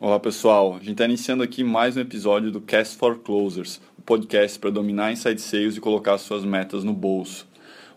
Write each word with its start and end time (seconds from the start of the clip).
Olá 0.00 0.20
pessoal, 0.20 0.74
a 0.74 0.78
gente 0.78 0.92
está 0.92 1.06
iniciando 1.06 1.42
aqui 1.42 1.64
mais 1.64 1.96
um 1.96 2.00
episódio 2.00 2.52
do 2.52 2.60
Cast 2.60 2.96
for 2.96 3.18
Closers, 3.18 3.78
o 3.78 4.00
um 4.00 4.02
podcast 4.02 4.56
para 4.56 4.70
dominar 4.70 5.10
inside 5.10 5.40
sales 5.40 5.76
e 5.76 5.80
colocar 5.80 6.16
suas 6.18 6.44
metas 6.44 6.84
no 6.84 6.92
bolso. 6.92 7.48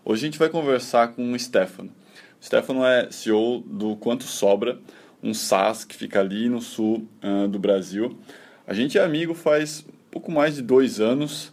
Hoje 0.04 0.22
a 0.22 0.26
gente 0.26 0.36
vai 0.36 0.48
conversar 0.48 1.12
com 1.12 1.30
o 1.30 1.38
Stefano. 1.38 1.90
O 2.40 2.44
Stefano 2.44 2.84
é 2.84 3.08
CEO 3.12 3.60
do 3.64 3.94
Quanto 3.94 4.24
Sobra, 4.24 4.80
um 5.22 5.32
SaaS 5.32 5.84
que 5.84 5.94
fica 5.94 6.18
ali 6.18 6.48
no 6.48 6.60
sul 6.60 7.06
uh, 7.22 7.46
do 7.46 7.60
Brasil. 7.60 8.18
A 8.66 8.74
gente 8.74 8.98
é 8.98 9.04
amigo 9.04 9.32
faz 9.32 9.86
pouco 10.10 10.32
mais 10.32 10.56
de 10.56 10.62
dois 10.62 10.98
anos. 10.98 11.52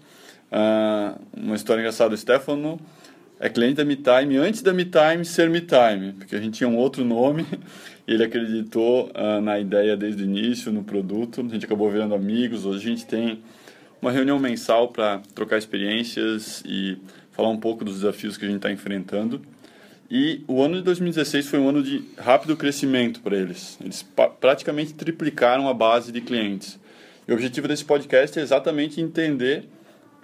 Uh, 0.52 1.22
uma 1.32 1.56
história 1.56 1.82
engraçada, 1.82 2.16
o 2.16 2.18
Stefano 2.18 2.80
é 3.40 3.48
cliente 3.48 3.76
da 3.76 3.86
MeTime 3.86 4.38
antes 4.38 4.62
da 4.62 4.74
MeTime 4.74 5.24
ser 5.24 5.50
MeTime, 5.50 6.14
porque 6.14 6.36
a 6.36 6.42
gente 6.42 6.58
tinha 6.58 6.68
um 6.68 6.76
outro 6.76 7.06
nome 7.06 7.46
e 8.06 8.14
ele 8.14 8.24
acreditou 8.24 9.10
uh, 9.16 9.40
na 9.42 9.58
ideia 9.58 9.96
desde 9.96 10.24
o 10.24 10.26
início, 10.26 10.72
no 10.72 10.84
produto. 10.84 11.40
A 11.42 11.48
gente 11.48 11.66
acabou 11.66 11.90
virando 11.90 12.14
amigos. 12.14 12.66
Hoje 12.66 12.86
a 12.86 12.90
gente 12.90 13.06
tem 13.06 13.42
uma 14.02 14.12
reunião 14.12 14.38
mensal 14.38 14.90
para 14.90 15.22
trocar 15.34 15.58
experiências 15.58 16.62
e 16.66 16.98
falar 17.32 17.50
um 17.50 17.58
pouco 17.58 17.86
dos 17.86 17.96
desafios 17.96 18.36
que 18.36 18.44
a 18.44 18.48
gente 18.48 18.58
está 18.58 18.72
enfrentando. 18.72 19.42
E 20.12 20.44
o 20.48 20.62
ano 20.62 20.76
de 20.78 20.82
2016 20.82 21.48
foi 21.48 21.60
um 21.60 21.70
ano 21.70 21.84
de 21.84 22.04
rápido 22.18 22.58
crescimento 22.58 23.22
para 23.22 23.38
eles. 23.38 23.78
Eles 23.80 24.04
praticamente 24.42 24.94
triplicaram 24.94 25.70
a 25.70 25.74
base 25.74 26.12
de 26.12 26.20
clientes. 26.20 26.80
E 27.28 27.32
o 27.32 27.36
objetivo 27.36 27.68
desse 27.68 27.86
podcast 27.86 28.38
é 28.38 28.42
exatamente 28.42 29.00
entender 29.00 29.70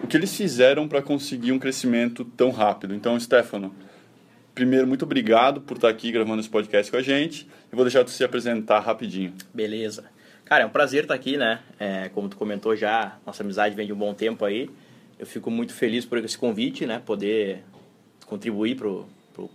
o 0.02 0.06
que 0.06 0.16
eles 0.16 0.34
fizeram 0.36 0.86
para 0.86 1.02
conseguir 1.02 1.52
um 1.52 1.58
crescimento 1.58 2.24
tão 2.24 2.50
rápido. 2.50 2.94
Então, 2.94 3.18
Stefano, 3.18 3.74
primeiro, 4.54 4.86
muito 4.86 5.04
obrigado 5.04 5.60
por 5.60 5.76
estar 5.76 5.88
aqui 5.88 6.12
gravando 6.12 6.40
esse 6.40 6.48
podcast 6.48 6.90
com 6.90 6.98
a 6.98 7.02
gente. 7.02 7.46
Eu 7.70 7.76
vou 7.76 7.84
deixar 7.84 8.02
você 8.02 8.16
se 8.16 8.24
apresentar 8.24 8.80
rapidinho. 8.80 9.32
Beleza. 9.52 10.04
Cara, 10.44 10.62
é 10.62 10.66
um 10.66 10.70
prazer 10.70 11.02
estar 11.02 11.14
aqui, 11.14 11.36
né? 11.36 11.60
É, 11.78 12.08
como 12.10 12.28
tu 12.28 12.36
comentou 12.36 12.76
já, 12.76 13.18
nossa 13.26 13.42
amizade 13.42 13.74
vem 13.74 13.86
de 13.86 13.92
um 13.92 13.96
bom 13.96 14.14
tempo 14.14 14.44
aí. 14.44 14.70
Eu 15.18 15.26
fico 15.26 15.50
muito 15.50 15.74
feliz 15.74 16.04
por 16.04 16.18
esse 16.18 16.38
convite, 16.38 16.86
né? 16.86 17.02
Poder 17.04 17.64
contribuir 18.26 18.76
para 18.76 18.88
o 18.88 19.08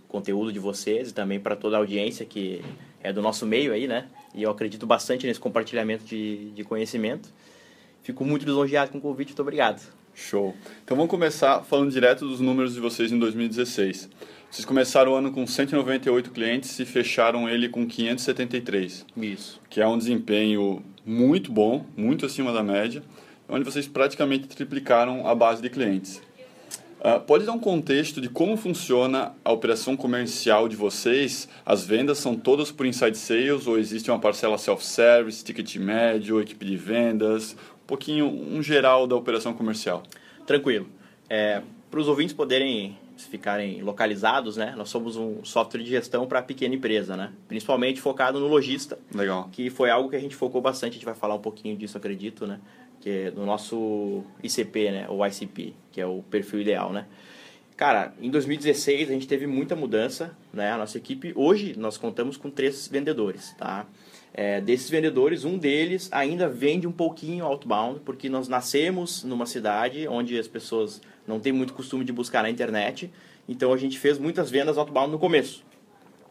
conteúdo 0.06 0.52
de 0.52 0.58
vocês 0.58 1.10
e 1.10 1.14
também 1.14 1.40
para 1.40 1.56
toda 1.56 1.76
a 1.76 1.78
audiência 1.78 2.26
que 2.26 2.62
é 3.02 3.12
do 3.12 3.22
nosso 3.22 3.46
meio 3.46 3.72
aí, 3.72 3.86
né? 3.86 4.06
E 4.34 4.42
eu 4.42 4.50
acredito 4.50 4.86
bastante 4.86 5.26
nesse 5.26 5.40
compartilhamento 5.40 6.04
de, 6.04 6.50
de 6.50 6.62
conhecimento. 6.64 7.28
Fico 8.02 8.24
muito 8.24 8.44
lisonjeado 8.44 8.90
com 8.90 8.98
o 8.98 9.00
convite, 9.00 9.28
muito 9.28 9.42
obrigado. 9.42 9.82
Show. 10.14 10.54
Então 10.84 10.96
vamos 10.96 11.10
começar 11.10 11.62
falando 11.62 11.90
direto 11.90 12.26
dos 12.26 12.40
números 12.40 12.74
de 12.74 12.80
vocês 12.80 13.10
em 13.10 13.18
2016. 13.18 14.08
Vocês 14.50 14.66
começaram 14.66 15.12
o 15.12 15.14
ano 15.14 15.32
com 15.32 15.46
198 15.46 16.30
clientes 16.30 16.78
e 16.78 16.84
fecharam 16.84 17.48
ele 17.48 17.68
com 17.68 17.86
573. 17.86 19.06
Isso. 19.16 19.60
Que 19.70 19.80
é 19.80 19.86
um 19.88 19.96
desempenho 19.96 20.84
muito 21.06 21.50
bom, 21.50 21.86
muito 21.96 22.26
acima 22.26 22.52
da 22.52 22.62
média, 22.62 23.02
onde 23.48 23.64
vocês 23.64 23.86
praticamente 23.86 24.46
triplicaram 24.48 25.26
a 25.26 25.34
base 25.34 25.62
de 25.62 25.70
clientes. 25.70 26.20
Uh, 27.04 27.18
pode 27.18 27.44
dar 27.44 27.50
um 27.50 27.58
contexto 27.58 28.20
de 28.20 28.28
como 28.28 28.56
funciona 28.56 29.32
a 29.44 29.50
operação 29.50 29.96
comercial 29.96 30.68
de 30.68 30.76
vocês? 30.76 31.48
As 31.66 31.84
vendas 31.84 32.18
são 32.18 32.36
todas 32.36 32.70
por 32.70 32.86
inside 32.86 33.18
sales 33.18 33.66
ou 33.66 33.76
existe 33.76 34.08
uma 34.08 34.20
parcela 34.20 34.56
self-service, 34.56 35.42
ticket 35.42 35.76
médio, 35.78 36.40
equipe 36.40 36.64
de 36.64 36.76
vendas? 36.76 37.56
Um 37.82 37.86
pouquinho, 37.86 38.26
um 38.26 38.62
geral 38.62 39.06
da 39.06 39.16
operação 39.16 39.52
comercial. 39.52 40.02
Tranquilo. 40.46 40.88
É, 41.28 41.62
para 41.90 42.00
os 42.00 42.08
ouvintes 42.08 42.34
poderem 42.34 42.96
ficarem 43.16 43.82
localizados, 43.82 44.56
né? 44.56 44.74
Nós 44.76 44.88
somos 44.88 45.16
um 45.16 45.44
software 45.44 45.82
de 45.82 45.90
gestão 45.90 46.26
para 46.26 46.42
pequena 46.42 46.74
empresa, 46.74 47.16
né? 47.16 47.32
Principalmente 47.48 48.00
focado 48.00 48.40
no 48.40 48.46
lojista. 48.48 48.98
Legal. 49.14 49.48
Que 49.52 49.70
foi 49.70 49.90
algo 49.90 50.08
que 50.08 50.16
a 50.16 50.20
gente 50.20 50.34
focou 50.34 50.60
bastante. 50.60 50.92
A 50.92 50.94
gente 50.94 51.04
vai 51.04 51.14
falar 51.14 51.34
um 51.34 51.40
pouquinho 51.40 51.76
disso, 51.76 51.96
acredito, 51.96 52.46
né? 52.46 52.60
Que 53.00 53.10
é 53.10 53.30
no 53.30 53.44
nosso 53.44 54.24
ICP, 54.42 54.90
né? 54.90 55.06
O 55.08 55.24
ICP, 55.24 55.74
que 55.90 56.00
é 56.00 56.06
o 56.06 56.22
perfil 56.30 56.60
ideal, 56.60 56.92
né? 56.92 57.06
Cara, 57.76 58.14
em 58.20 58.30
2016 58.30 59.08
a 59.10 59.12
gente 59.12 59.26
teve 59.26 59.46
muita 59.46 59.74
mudança, 59.74 60.36
né? 60.52 60.72
A 60.72 60.78
nossa 60.78 60.98
equipe 60.98 61.32
hoje 61.34 61.74
nós 61.76 61.96
contamos 61.96 62.36
com 62.36 62.50
três 62.50 62.86
vendedores, 62.86 63.54
tá? 63.58 63.86
É, 64.34 64.60
desses 64.62 64.88
vendedores, 64.88 65.44
um 65.44 65.58
deles 65.58 66.08
ainda 66.10 66.48
vende 66.48 66.86
um 66.86 66.92
pouquinho 66.92 67.44
outbound, 67.44 68.00
porque 68.00 68.30
nós 68.30 68.48
nascemos 68.48 69.22
numa 69.24 69.44
cidade 69.44 70.08
onde 70.08 70.38
as 70.38 70.48
pessoas 70.48 71.02
não 71.26 71.38
têm 71.38 71.52
muito 71.52 71.74
costume 71.74 72.04
de 72.04 72.12
buscar 72.12 72.42
na 72.42 72.48
internet, 72.48 73.10
então 73.46 73.72
a 73.72 73.76
gente 73.76 73.98
fez 73.98 74.18
muitas 74.18 74.50
vendas 74.50 74.78
outbound 74.78 75.12
no 75.12 75.18
começo. 75.18 75.62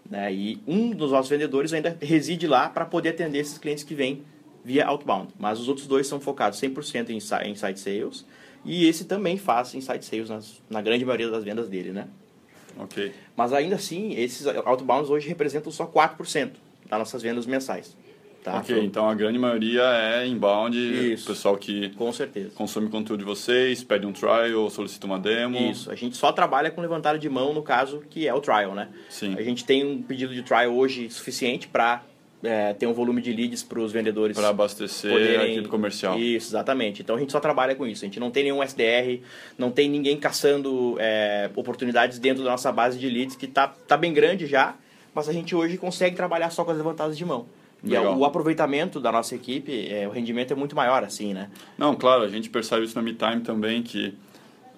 Né? 0.09 0.33
E 0.33 0.59
um 0.65 0.89
dos 0.89 1.11
nossos 1.11 1.29
vendedores 1.29 1.73
ainda 1.73 1.95
reside 2.01 2.47
lá 2.47 2.67
para 2.69 2.85
poder 2.85 3.09
atender 3.09 3.37
esses 3.37 3.59
clientes 3.59 3.83
que 3.83 3.93
vêm 3.93 4.23
via 4.65 4.85
outbound, 4.87 5.31
mas 5.37 5.59
os 5.59 5.67
outros 5.69 5.85
dois 5.85 6.07
são 6.07 6.19
focados 6.19 6.59
100% 6.59 7.09
em 7.09 7.17
inside 7.17 7.79
sales 7.79 8.25
e 8.65 8.85
esse 8.85 9.05
também 9.05 9.37
faz 9.37 9.73
inside 9.75 10.03
sales 10.03 10.29
nas, 10.29 10.61
na 10.69 10.81
grande 10.81 11.05
maioria 11.05 11.29
das 11.29 11.43
vendas 11.43 11.67
dele, 11.67 11.91
né? 11.91 12.07
Ok. 12.77 13.11
Mas 13.35 13.53
ainda 13.53 13.75
assim, 13.75 14.13
esses 14.15 14.45
outbounds 14.47 15.09
hoje 15.09 15.27
representam 15.27 15.71
só 15.71 15.85
4% 15.85 16.51
das 16.91 16.99
nossas 16.99 17.21
vendas 17.21 17.45
mensais. 17.45 17.95
Tá? 18.43 18.57
Ok, 18.57 18.75
então 18.83 19.07
a 19.07 19.13
grande 19.13 19.37
maioria 19.37 19.83
é 19.83 20.25
inbound, 20.25 20.75
Isso. 20.75 21.27
pessoal 21.27 21.55
que 21.57 21.89
Com 21.89 22.11
certeza. 22.11 22.49
consome 22.55 22.89
conteúdo 22.89 23.19
de 23.19 23.25
vocês, 23.25 23.83
pede 23.83 24.07
um 24.07 24.11
trial, 24.11 24.67
solicita 24.71 25.05
uma 25.05 25.19
demo. 25.19 25.59
Isso, 25.59 25.91
a 25.91 25.95
gente 25.95 26.17
só 26.17 26.31
trabalha 26.31 26.71
com 26.71 26.81
levantada 26.81 27.19
de 27.19 27.29
mão 27.29 27.53
no 27.53 27.61
caso 27.61 28.01
que 28.09 28.27
é 28.27 28.33
o 28.33 28.41
trial, 28.41 28.73
né? 28.73 28.89
Sim. 29.09 29.35
A 29.37 29.43
gente 29.43 29.63
tem 29.63 29.85
um 29.85 30.01
pedido 30.01 30.33
de 30.33 30.41
trial 30.41 30.73
hoje 30.73 31.07
suficiente 31.11 31.67
para 31.67 32.01
é, 32.43 32.73
ter 32.73 32.87
um 32.87 32.93
volume 32.93 33.21
de 33.21 33.31
leads 33.31 33.61
para 33.61 33.79
os 33.79 33.91
vendedores 33.91 34.35
Para 34.35 34.49
abastecer 34.49 35.11
a 35.11 35.13
poderem... 35.13 35.51
equipe 35.51 35.67
comercial. 35.67 36.17
Isso, 36.17 36.49
exatamente. 36.49 37.03
Então 37.03 37.15
a 37.15 37.19
gente 37.19 37.31
só 37.31 37.39
trabalha 37.39 37.75
com 37.75 37.85
isso. 37.85 38.03
A 38.03 38.07
gente 38.07 38.19
não 38.19 38.31
tem 38.31 38.43
nenhum 38.43 38.63
SDR, 38.63 39.21
não 39.55 39.69
tem 39.69 39.87
ninguém 39.87 40.17
caçando 40.17 40.95
é, 40.99 41.47
oportunidades 41.55 42.17
dentro 42.17 42.43
da 42.43 42.49
nossa 42.49 42.71
base 42.71 42.97
de 42.97 43.07
leads, 43.07 43.35
que 43.35 43.45
tá, 43.45 43.67
tá 43.67 43.95
bem 43.95 44.11
grande 44.11 44.47
já, 44.47 44.75
mas 45.13 45.27
a 45.27 45.33
gente 45.33 45.55
hoje 45.55 45.77
consegue 45.77 46.15
trabalhar 46.15 46.49
só 46.49 46.63
com 46.63 46.71
as 46.71 46.77
levantadas 46.77 47.17
de 47.17 47.25
mão. 47.25 47.45
E 47.83 47.89
Legal. 47.89 48.17
o 48.17 48.25
aproveitamento 48.25 48.99
da 48.99 49.11
nossa 49.11 49.33
equipe, 49.33 49.87
é, 49.91 50.07
o 50.07 50.11
rendimento 50.11 50.51
é 50.51 50.55
muito 50.55 50.75
maior, 50.75 51.03
assim, 51.03 51.33
né? 51.33 51.49
Não, 51.77 51.95
claro, 51.95 52.23
a 52.23 52.27
gente 52.27 52.49
percebe 52.49 52.85
isso 52.85 52.95
na 52.95 53.01
MeTime 53.01 53.41
também, 53.41 53.81
que 53.81 54.15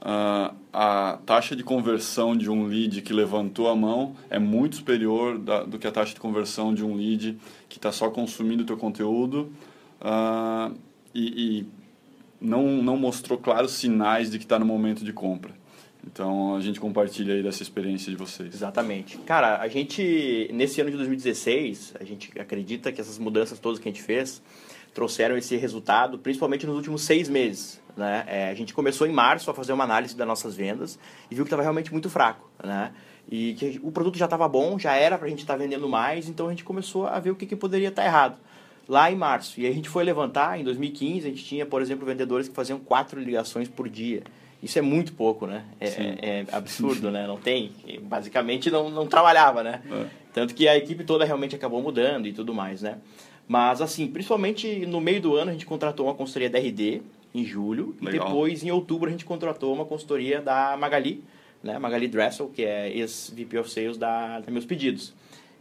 ah, 0.01 0.53
a 0.71 1.17
taxa 1.25 1.55
de 1.55 1.63
conversão 1.63 2.35
de 2.35 2.49
um 2.49 2.65
lead 2.65 3.01
que 3.01 3.13
levantou 3.13 3.69
a 3.69 3.75
mão 3.75 4.15
é 4.29 4.37
muito 4.37 4.77
superior 4.77 5.37
da, 5.37 5.63
do 5.63 5.79
que 5.79 5.87
a 5.87 5.91
taxa 5.91 6.13
de 6.13 6.19
conversão 6.19 6.73
de 6.73 6.83
um 6.83 6.95
lead 6.95 7.37
que 7.69 7.77
está 7.77 7.91
só 7.91 8.09
consumindo 8.09 8.63
o 8.63 8.65
teu 8.65 8.75
conteúdo 8.77 9.51
ah, 10.01 10.71
e, 11.13 11.59
e 11.59 11.67
não, 12.39 12.67
não 12.83 12.97
mostrou 12.97 13.37
claros 13.37 13.71
sinais 13.71 14.29
de 14.29 14.37
que 14.37 14.45
está 14.45 14.59
no 14.59 14.65
momento 14.65 15.05
de 15.05 15.13
compra. 15.13 15.53
Então 16.05 16.55
a 16.55 16.61
gente 16.61 16.79
compartilha 16.79 17.33
aí 17.33 17.43
dessa 17.43 17.63
experiência 17.63 18.11
de 18.11 18.17
vocês. 18.17 18.53
Exatamente. 18.53 19.17
Cara, 19.19 19.59
a 19.59 19.67
gente, 19.67 20.49
nesse 20.53 20.81
ano 20.81 20.91
de 20.91 20.97
2016, 20.97 21.95
a 21.99 22.03
gente 22.03 22.31
acredita 22.39 22.91
que 22.91 22.99
essas 22.99 23.17
mudanças 23.17 23.59
todas 23.59 23.79
que 23.79 23.87
a 23.87 23.91
gente 23.91 24.03
fez 24.03 24.41
trouxeram 24.93 25.35
esse 25.35 25.55
resultado, 25.55 26.19
principalmente 26.19 26.67
nos 26.67 26.75
últimos 26.75 27.01
seis 27.01 27.27
meses. 27.27 27.81
Né? 27.97 28.23
É, 28.27 28.49
a 28.49 28.53
gente 28.53 28.73
começou 28.73 29.07
em 29.07 29.11
março 29.11 29.49
a 29.49 29.53
fazer 29.53 29.73
uma 29.73 29.83
análise 29.83 30.15
das 30.15 30.27
nossas 30.27 30.55
vendas 30.55 30.99
e 31.29 31.35
viu 31.35 31.43
que 31.43 31.47
estava 31.47 31.61
realmente 31.61 31.91
muito 31.91 32.09
fraco. 32.09 32.49
Né? 32.63 32.91
E 33.29 33.53
que 33.53 33.79
o 33.83 33.91
produto 33.91 34.17
já 34.17 34.25
estava 34.25 34.47
bom, 34.47 34.77
já 34.77 34.95
era 34.95 35.17
para 35.17 35.27
a 35.27 35.29
gente 35.29 35.39
estar 35.39 35.53
tá 35.53 35.59
vendendo 35.59 35.87
mais, 35.89 36.27
então 36.27 36.47
a 36.47 36.49
gente 36.49 36.63
começou 36.63 37.07
a 37.07 37.19
ver 37.19 37.31
o 37.31 37.35
que, 37.35 37.45
que 37.45 37.55
poderia 37.55 37.89
estar 37.89 38.03
tá 38.03 38.07
errado. 38.07 38.37
Lá 38.87 39.09
em 39.09 39.15
março. 39.15 39.59
E 39.61 39.65
a 39.65 39.71
gente 39.71 39.87
foi 39.89 40.03
levantar, 40.03 40.59
em 40.59 40.63
2015, 40.63 41.27
a 41.27 41.29
gente 41.29 41.43
tinha, 41.43 41.65
por 41.65 41.81
exemplo, 41.81 42.05
vendedores 42.05 42.49
que 42.49 42.55
faziam 42.55 42.77
quatro 42.79 43.19
ligações 43.19 43.69
por 43.69 43.87
dia. 43.87 44.23
Isso 44.63 44.79
é 44.79 44.81
muito 44.81 45.11
pouco, 45.11 45.45
né? 45.45 45.65
É, 45.77 45.87
é, 45.87 46.19
é 46.21 46.45
absurdo, 46.53 47.11
né? 47.11 47.27
Não 47.27 47.35
tem. 47.37 47.71
Basicamente 48.03 48.71
não, 48.71 48.89
não 48.89 49.05
trabalhava, 49.05 49.61
né? 49.61 49.81
É. 49.91 50.05
Tanto 50.33 50.55
que 50.55 50.67
a 50.69 50.77
equipe 50.77 51.03
toda 51.03 51.25
realmente 51.25 51.53
acabou 51.53 51.81
mudando 51.81 52.27
e 52.27 52.31
tudo 52.33 52.53
mais, 52.53 52.81
né? 52.81 52.97
Mas, 53.45 53.81
assim, 53.81 54.07
principalmente 54.07 54.85
no 54.85 55.01
meio 55.01 55.19
do 55.21 55.35
ano 55.35 55.49
a 55.49 55.53
gente 55.53 55.65
contratou 55.65 56.05
uma 56.05 56.15
consultoria 56.15 56.49
da 56.49 56.57
RD 56.59 57.01
em 57.35 57.43
julho. 57.43 57.93
Legal. 58.01 58.25
E 58.25 58.29
depois, 58.29 58.63
em 58.63 58.71
outubro, 58.71 59.09
a 59.09 59.11
gente 59.11 59.25
contratou 59.25 59.73
uma 59.73 59.83
consultoria 59.83 60.41
da 60.41 60.77
Magali, 60.79 61.21
né? 61.61 61.77
Magali 61.77 62.07
Dressel, 62.07 62.47
que 62.47 62.63
é 62.63 62.89
ex-VP 62.97 63.57
of 63.57 63.69
Sales 63.69 63.97
da, 63.97 64.39
da 64.39 64.49
Meus 64.49 64.65
Pedidos. 64.65 65.13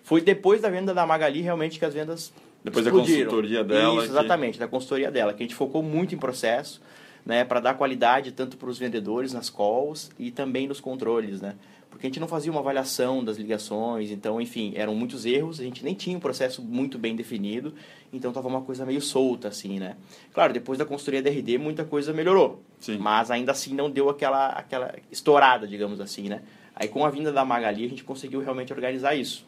Foi 0.05 0.20
depois 0.20 0.60
da 0.60 0.70
venda 0.70 0.94
da 0.94 1.05
Magali 1.05 1.40
realmente 1.40 1.78
que 1.81 1.84
as 1.84 1.93
vendas 1.93 2.32
Depois 2.62 2.84
da 2.84 2.90
explodiram. 2.93 3.25
consultoria 3.31 3.64
dela. 3.64 3.94
Isso, 3.94 4.02
que- 4.05 4.10
exatamente, 4.12 4.58
da 4.60 4.69
consultoria 4.69 5.10
dela, 5.10 5.32
que 5.34 5.43
a 5.43 5.46
gente 5.46 5.56
focou 5.56 5.82
muito 5.82 6.14
em 6.14 6.19
processo, 6.19 6.81
né, 7.24 7.44
para 7.44 7.60
dar 7.60 7.74
qualidade 7.74 8.32
tanto 8.32 8.56
para 8.56 8.69
os 8.69 8.78
vendedores 8.78 9.32
nas 9.32 9.48
calls 9.48 10.10
e 10.19 10.30
também 10.30 10.66
nos 10.66 10.80
controles, 10.80 11.40
né? 11.40 11.54
Porque 11.88 12.06
a 12.06 12.08
gente 12.08 12.20
não 12.20 12.26
fazia 12.26 12.50
uma 12.50 12.60
avaliação 12.60 13.22
das 13.22 13.36
ligações, 13.36 14.10
então, 14.10 14.40
enfim, 14.40 14.72
eram 14.74 14.94
muitos 14.94 15.26
erros, 15.26 15.60
a 15.60 15.62
gente 15.62 15.84
nem 15.84 15.94
tinha 15.94 16.16
um 16.16 16.20
processo 16.20 16.62
muito 16.62 16.98
bem 16.98 17.14
definido, 17.14 17.74
então 18.10 18.32
tava 18.32 18.48
uma 18.48 18.62
coisa 18.62 18.86
meio 18.86 19.00
solta, 19.02 19.48
assim, 19.48 19.78
né? 19.78 19.96
Claro, 20.32 20.54
depois 20.54 20.78
da 20.78 20.86
consultoria 20.86 21.22
da 21.22 21.28
RD, 21.28 21.58
muita 21.58 21.84
coisa 21.84 22.10
melhorou, 22.10 22.62
Sim. 22.80 22.96
mas 22.96 23.30
ainda 23.30 23.52
assim 23.52 23.74
não 23.74 23.90
deu 23.90 24.08
aquela, 24.08 24.48
aquela 24.48 24.94
estourada, 25.10 25.69
digamos 25.69 26.00
assim, 26.00 26.30
né? 26.30 26.40
Aí 26.74 26.88
com 26.88 27.04
a 27.04 27.10
vinda 27.10 27.30
da 27.30 27.44
Magali, 27.44 27.84
a 27.84 27.88
gente 27.88 28.04
conseguiu 28.04 28.40
realmente 28.40 28.72
organizar 28.72 29.14
isso. 29.14 29.46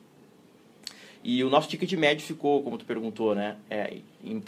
E 1.24 1.42
o 1.42 1.48
nosso 1.48 1.66
ticket 1.66 1.90
médio 1.94 2.26
ficou, 2.26 2.62
como 2.62 2.76
tu 2.76 2.84
perguntou, 2.84 3.34
né? 3.34 3.56
É, 3.70 4.00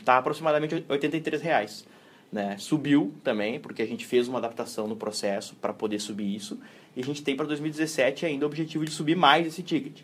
tá 0.05 0.19
aproximadamente 0.19 0.85
83 0.87 1.41
reais. 1.41 1.87
Né? 2.33 2.57
Subiu 2.59 3.15
também, 3.23 3.61
porque 3.61 3.83
a 3.83 3.87
gente 3.87 4.05
fez 4.05 4.29
uma 4.29 4.39
adaptação 4.39 4.87
no 4.87 4.97
processo 4.97 5.55
para 5.57 5.73
poder 5.73 6.01
subir 6.01 6.35
isso. 6.35 6.59
E 6.97 7.01
a 7.01 7.05
gente 7.05 7.23
tem 7.23 7.37
para 7.37 7.47
2017 7.47 8.27
ainda 8.27 8.45
o 8.45 8.49
objetivo 8.49 8.85
de 8.85 8.91
subir 8.91 9.17
mais 9.17 9.47
esse 9.47 9.63
ticket. 9.63 10.01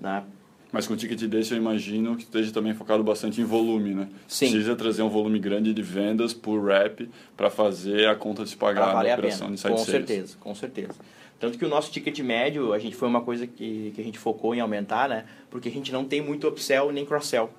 Né? 0.00 0.24
Mas 0.72 0.86
com 0.86 0.94
o 0.94 0.96
ticket 0.96 1.20
desse 1.24 1.52
eu 1.52 1.58
imagino 1.58 2.16
que 2.16 2.24
esteja 2.24 2.52
também 2.52 2.74
focado 2.74 3.02
bastante 3.02 3.40
em 3.40 3.44
volume, 3.44 3.94
né? 3.94 4.08
Sim. 4.26 4.50
Precisa 4.50 4.74
trazer 4.74 5.02
um 5.02 5.08
volume 5.08 5.38
grande 5.38 5.72
de 5.72 5.82
vendas 5.82 6.34
por 6.34 6.66
rep 6.66 7.08
para 7.36 7.48
fazer 7.48 8.08
a 8.08 8.16
conta 8.16 8.44
se 8.44 8.56
pagar 8.56 8.92
vale 8.92 9.08
na 9.08 9.14
a 9.14 9.18
operação 9.18 9.46
pena. 9.46 9.54
de 9.54 9.60
site 9.60 9.72
Com 9.72 9.78
sales. 9.78 9.90
certeza, 9.90 10.36
com 10.38 10.54
certeza. 10.54 10.94
Tanto 11.38 11.58
que 11.58 11.64
o 11.64 11.68
nosso 11.68 11.90
ticket 11.92 12.18
médio, 12.20 12.72
a 12.72 12.78
gente 12.78 12.96
foi 12.96 13.08
uma 13.08 13.20
coisa 13.20 13.46
que, 13.46 13.92
que 13.94 14.00
a 14.00 14.04
gente 14.04 14.18
focou 14.18 14.54
em 14.54 14.60
aumentar, 14.60 15.08
né? 15.08 15.24
Porque 15.50 15.68
a 15.68 15.72
gente 15.72 15.92
não 15.92 16.04
tem 16.04 16.20
muito 16.20 16.48
upsell 16.48 16.90
nem 16.90 17.04
cross-sell. 17.04 17.50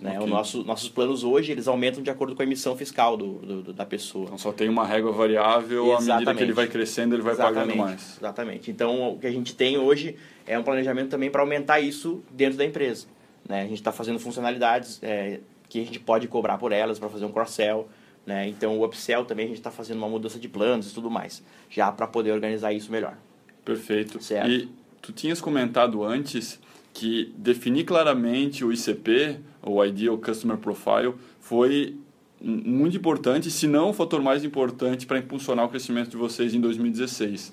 Né? 0.00 0.12
Ok. 0.16 0.26
O 0.26 0.30
nosso, 0.30 0.62
nossos 0.64 0.88
planos 0.88 1.24
hoje, 1.24 1.50
eles 1.50 1.66
aumentam 1.66 2.02
de 2.02 2.08
acordo 2.10 2.36
com 2.36 2.42
a 2.42 2.44
emissão 2.44 2.76
fiscal 2.76 3.16
do, 3.16 3.34
do- 3.62 3.72
da 3.72 3.84
pessoa. 3.84 4.26
Então 4.26 4.38
só 4.38 4.52
tem 4.52 4.68
uma 4.68 4.86
régua 4.86 5.10
variável, 5.10 5.84
à 5.92 5.96
medida 5.96 5.96
que 5.96 6.02
Exatamente. 6.20 6.42
ele 6.44 6.52
vai 6.52 6.66
crescendo, 6.68 7.14
ele 7.16 7.22
vai 7.22 7.34
pagando 7.34 7.56
Exatamente, 7.72 7.78
mais. 7.78 8.16
Exatamente. 8.18 8.70
Então, 8.70 9.12
o 9.14 9.18
que 9.18 9.26
a 9.26 9.30
gente 9.32 9.54
tem 9.56 9.76
hoje 9.76 10.14
é 10.46 10.56
um 10.58 10.62
planejamento 10.62 11.08
também 11.08 11.30
para 11.30 11.40
aumentar 11.42 11.80
isso 11.80 12.22
dentro 12.30 12.56
da 12.56 12.64
empresa. 12.64 13.06
Né? 13.48 13.62
A 13.62 13.64
gente 13.64 13.74
está 13.74 13.90
fazendo 13.90 14.20
funcionalidades 14.20 15.00
é, 15.02 15.40
que 15.68 15.80
a 15.80 15.84
gente 15.84 15.98
pode 15.98 16.28
cobrar 16.28 16.58
por 16.58 16.70
elas 16.70 16.98
para 16.98 17.08
fazer 17.08 17.24
um 17.24 17.32
cross-sell. 17.32 17.88
Né? 18.24 18.46
Então, 18.46 18.78
o 18.78 18.84
upsell 18.84 19.24
também 19.24 19.46
a 19.46 19.48
gente 19.48 19.58
está 19.58 19.70
fazendo 19.70 19.96
uma 19.98 20.08
mudança 20.08 20.38
de 20.38 20.48
planos 20.48 20.90
e 20.92 20.94
tudo 20.94 21.10
mais, 21.10 21.42
já 21.68 21.90
para 21.90 22.06
poder 22.06 22.30
organizar 22.30 22.72
isso 22.72 22.92
melhor. 22.92 23.16
Perfeito. 23.64 24.22
Certo. 24.22 24.48
E 24.48 24.68
tu 25.02 25.12
tinhas 25.12 25.40
comentado 25.40 26.04
antes 26.04 26.60
que 26.94 27.32
definir 27.36 27.84
claramente 27.84 28.64
o 28.64 28.72
ICP, 28.72 29.38
o 29.68 29.84
Ideal 29.84 30.18
Customer 30.18 30.56
Profile, 30.56 31.14
foi 31.40 31.96
muito 32.40 32.96
importante, 32.96 33.50
se 33.50 33.66
não 33.66 33.90
o 33.90 33.92
fator 33.92 34.22
mais 34.22 34.44
importante 34.44 35.06
para 35.06 35.18
impulsionar 35.18 35.66
o 35.66 35.68
crescimento 35.68 36.10
de 36.10 36.16
vocês 36.16 36.54
em 36.54 36.60
2016. 36.60 37.52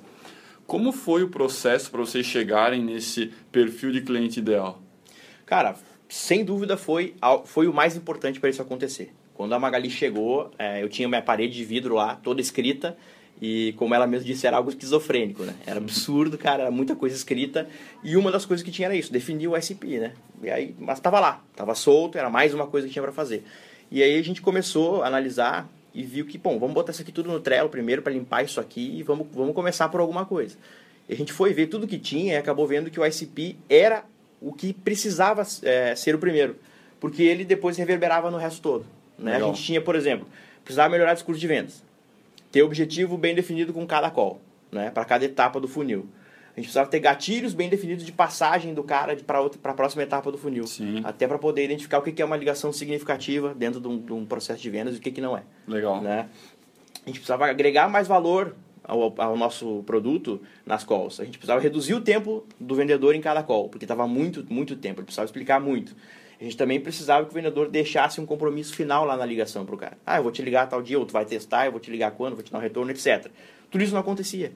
Como 0.67 0.91
foi 0.91 1.23
o 1.23 1.29
processo 1.29 1.91
para 1.91 2.01
vocês 2.01 2.25
chegarem 2.25 2.83
nesse 2.83 3.31
perfil 3.51 3.91
de 3.91 4.01
cliente 4.01 4.39
ideal? 4.39 4.81
Cara, 5.45 5.75
sem 6.09 6.43
dúvida 6.43 6.77
foi, 6.77 7.15
foi 7.45 7.67
o 7.67 7.73
mais 7.73 7.95
importante 7.95 8.39
para 8.39 8.49
isso 8.49 8.61
acontecer. 8.61 9.13
Quando 9.33 9.53
a 9.53 9.59
Magali 9.59 9.89
chegou, 9.89 10.49
é, 10.57 10.81
eu 10.81 10.89
tinha 10.89 11.07
minha 11.07 11.21
parede 11.21 11.55
de 11.55 11.65
vidro 11.65 11.95
lá, 11.95 12.15
toda 12.15 12.39
escrita, 12.39 12.97
e 13.41 13.73
como 13.77 13.93
ela 13.93 14.07
mesma 14.07 14.25
disse, 14.25 14.47
era 14.47 14.57
algo 14.57 14.69
esquizofrênico, 14.69 15.43
né? 15.43 15.53
Era 15.65 15.77
absurdo, 15.77 16.37
cara, 16.37 16.63
era 16.63 16.71
muita 16.71 16.95
coisa 16.95 17.15
escrita, 17.15 17.67
e 18.03 18.15
uma 18.15 18.31
das 18.31 18.45
coisas 18.45 18.63
que 18.63 18.71
tinha 18.71 18.87
era 18.87 18.95
isso, 18.95 19.11
definir 19.11 19.47
o 19.47 19.55
SP, 19.59 19.99
né? 19.99 20.13
E 20.41 20.49
aí, 20.49 20.75
mas 20.79 20.97
estava 20.97 21.19
lá, 21.19 21.43
estava 21.51 21.75
solto, 21.75 22.17
era 22.17 22.29
mais 22.29 22.53
uma 22.53 22.67
coisa 22.67 22.87
que 22.87 22.93
tinha 22.93 23.03
para 23.03 23.11
fazer. 23.11 23.43
E 23.91 24.01
aí 24.01 24.17
a 24.17 24.23
gente 24.23 24.41
começou 24.41 25.03
a 25.03 25.07
analisar 25.07 25.69
e 25.93 26.03
viu 26.03 26.25
que, 26.25 26.37
bom, 26.37 26.59
vamos 26.59 26.73
botar 26.73 26.91
isso 26.91 27.01
aqui 27.01 27.11
tudo 27.11 27.31
no 27.31 27.39
Trello 27.39 27.69
primeiro 27.69 28.01
para 28.01 28.11
limpar 28.11 28.43
isso 28.43 28.59
aqui 28.59 28.97
e 28.97 29.03
vamos, 29.03 29.27
vamos 29.31 29.55
começar 29.55 29.87
por 29.89 30.01
alguma 30.01 30.25
coisa. 30.25 30.57
E 31.07 31.13
a 31.13 31.15
gente 31.15 31.31
foi 31.31 31.53
ver 31.53 31.67
tudo 31.67 31.87
que 31.87 31.97
tinha 31.97 32.33
e 32.33 32.37
acabou 32.37 32.67
vendo 32.67 32.89
que 32.89 32.99
o 32.99 33.05
ICP 33.05 33.55
era 33.69 34.03
o 34.41 34.51
que 34.51 34.73
precisava 34.73 35.45
é, 35.63 35.95
ser 35.95 36.15
o 36.15 36.19
primeiro, 36.19 36.57
porque 36.99 37.23
ele 37.23 37.45
depois 37.45 37.77
reverberava 37.77 38.29
no 38.29 38.37
resto 38.37 38.61
todo. 38.61 38.85
Né? 39.17 39.37
A 39.37 39.39
gente 39.39 39.63
tinha, 39.63 39.81
por 39.81 39.95
exemplo, 39.95 40.27
precisava 40.63 40.89
melhorar 40.89 41.13
discurso 41.13 41.39
de 41.39 41.47
vendas, 41.47 41.81
ter 42.55 42.63
objetivo 42.63 43.17
bem 43.17 43.35
definido 43.35 43.73
com 43.73 43.85
cada 43.85 44.09
call, 44.09 44.39
né? 44.71 44.89
para 44.89 45.03
cada 45.03 45.25
etapa 45.25 45.59
do 45.59 45.67
funil. 45.67 46.07
A 46.55 46.55
gente 46.55 46.67
precisava 46.67 46.89
ter 46.89 47.01
gatilhos 47.01 47.53
bem 47.53 47.67
definidos 47.67 48.05
de 48.05 48.13
passagem 48.13 48.73
do 48.73 48.81
cara 48.81 49.13
para 49.25 49.71
a 49.73 49.73
próxima 49.73 50.03
etapa 50.03 50.31
do 50.31 50.37
funil. 50.37 50.65
Sim. 50.65 51.01
Até 51.03 51.27
para 51.27 51.37
poder 51.37 51.65
identificar 51.65 51.99
o 51.99 52.01
que 52.01 52.13
que 52.13 52.21
é 52.21 52.25
uma 52.25 52.37
ligação 52.37 52.71
significativa 52.71 53.53
dentro 53.53 53.81
de 53.81 53.89
um, 53.89 53.99
de 53.99 54.13
um 54.13 54.25
processo 54.25 54.61
de 54.61 54.69
vendas 54.69 54.95
e 54.95 54.99
o 54.99 55.01
que, 55.01 55.11
que 55.11 55.19
não 55.19 55.37
é 55.37 55.43
Legal. 55.67 56.01
né? 56.01 56.29
A 57.03 57.09
gente 57.09 57.19
precisava 57.19 57.45
agregar 57.45 57.89
mais 57.89 58.07
valor 58.07 58.55
ao, 58.85 59.13
ao 59.17 59.35
nosso 59.35 59.83
produto 59.85 60.41
nas 60.65 60.85
calls. 60.85 61.19
A 61.19 61.25
gente 61.25 61.37
precisava 61.37 61.59
reduzir 61.59 61.93
o 61.93 61.99
tempo 61.99 62.45
do 62.57 62.73
vendedor 62.73 63.15
em 63.15 63.19
cada 63.19 63.43
call, 63.43 63.67
porque 63.67 63.83
estava 63.83 64.07
muito, 64.07 64.45
muito 64.49 64.77
tempo, 64.77 65.01
ele 65.01 65.07
precisava 65.07 65.25
explicar 65.25 65.59
muito. 65.59 65.93
A 66.45 66.47
gente 66.47 66.57
também 66.57 66.79
precisava 66.79 67.25
que 67.25 67.31
o 67.31 67.33
vendedor 67.33 67.67
deixasse 67.67 68.21
um 68.21 68.25
compromisso 68.25 68.75
final 68.75 69.03
lá 69.03 69.17
na 69.17 69.25
ligação 69.25 69.65
para 69.65 69.73
o 69.73 69.77
cara. 69.79 69.97
Ah, 70.05 70.17
eu 70.17 70.23
vou 70.23 70.31
te 70.31 70.43
ligar 70.43 70.69
tal 70.69 70.79
dia, 70.79 70.99
ou 70.99 71.03
tu 71.03 71.11
vai 71.11 71.25
testar, 71.25 71.65
eu 71.65 71.71
vou 71.71 71.81
te 71.81 71.89
ligar 71.89 72.11
quando, 72.11 72.35
vou 72.35 72.43
te 72.43 72.51
dar 72.51 72.59
um 72.59 72.61
retorno, 72.61 72.91
etc. 72.91 73.31
Tudo 73.71 73.83
isso 73.83 73.93
não 73.93 74.01
acontecia. 74.01 74.51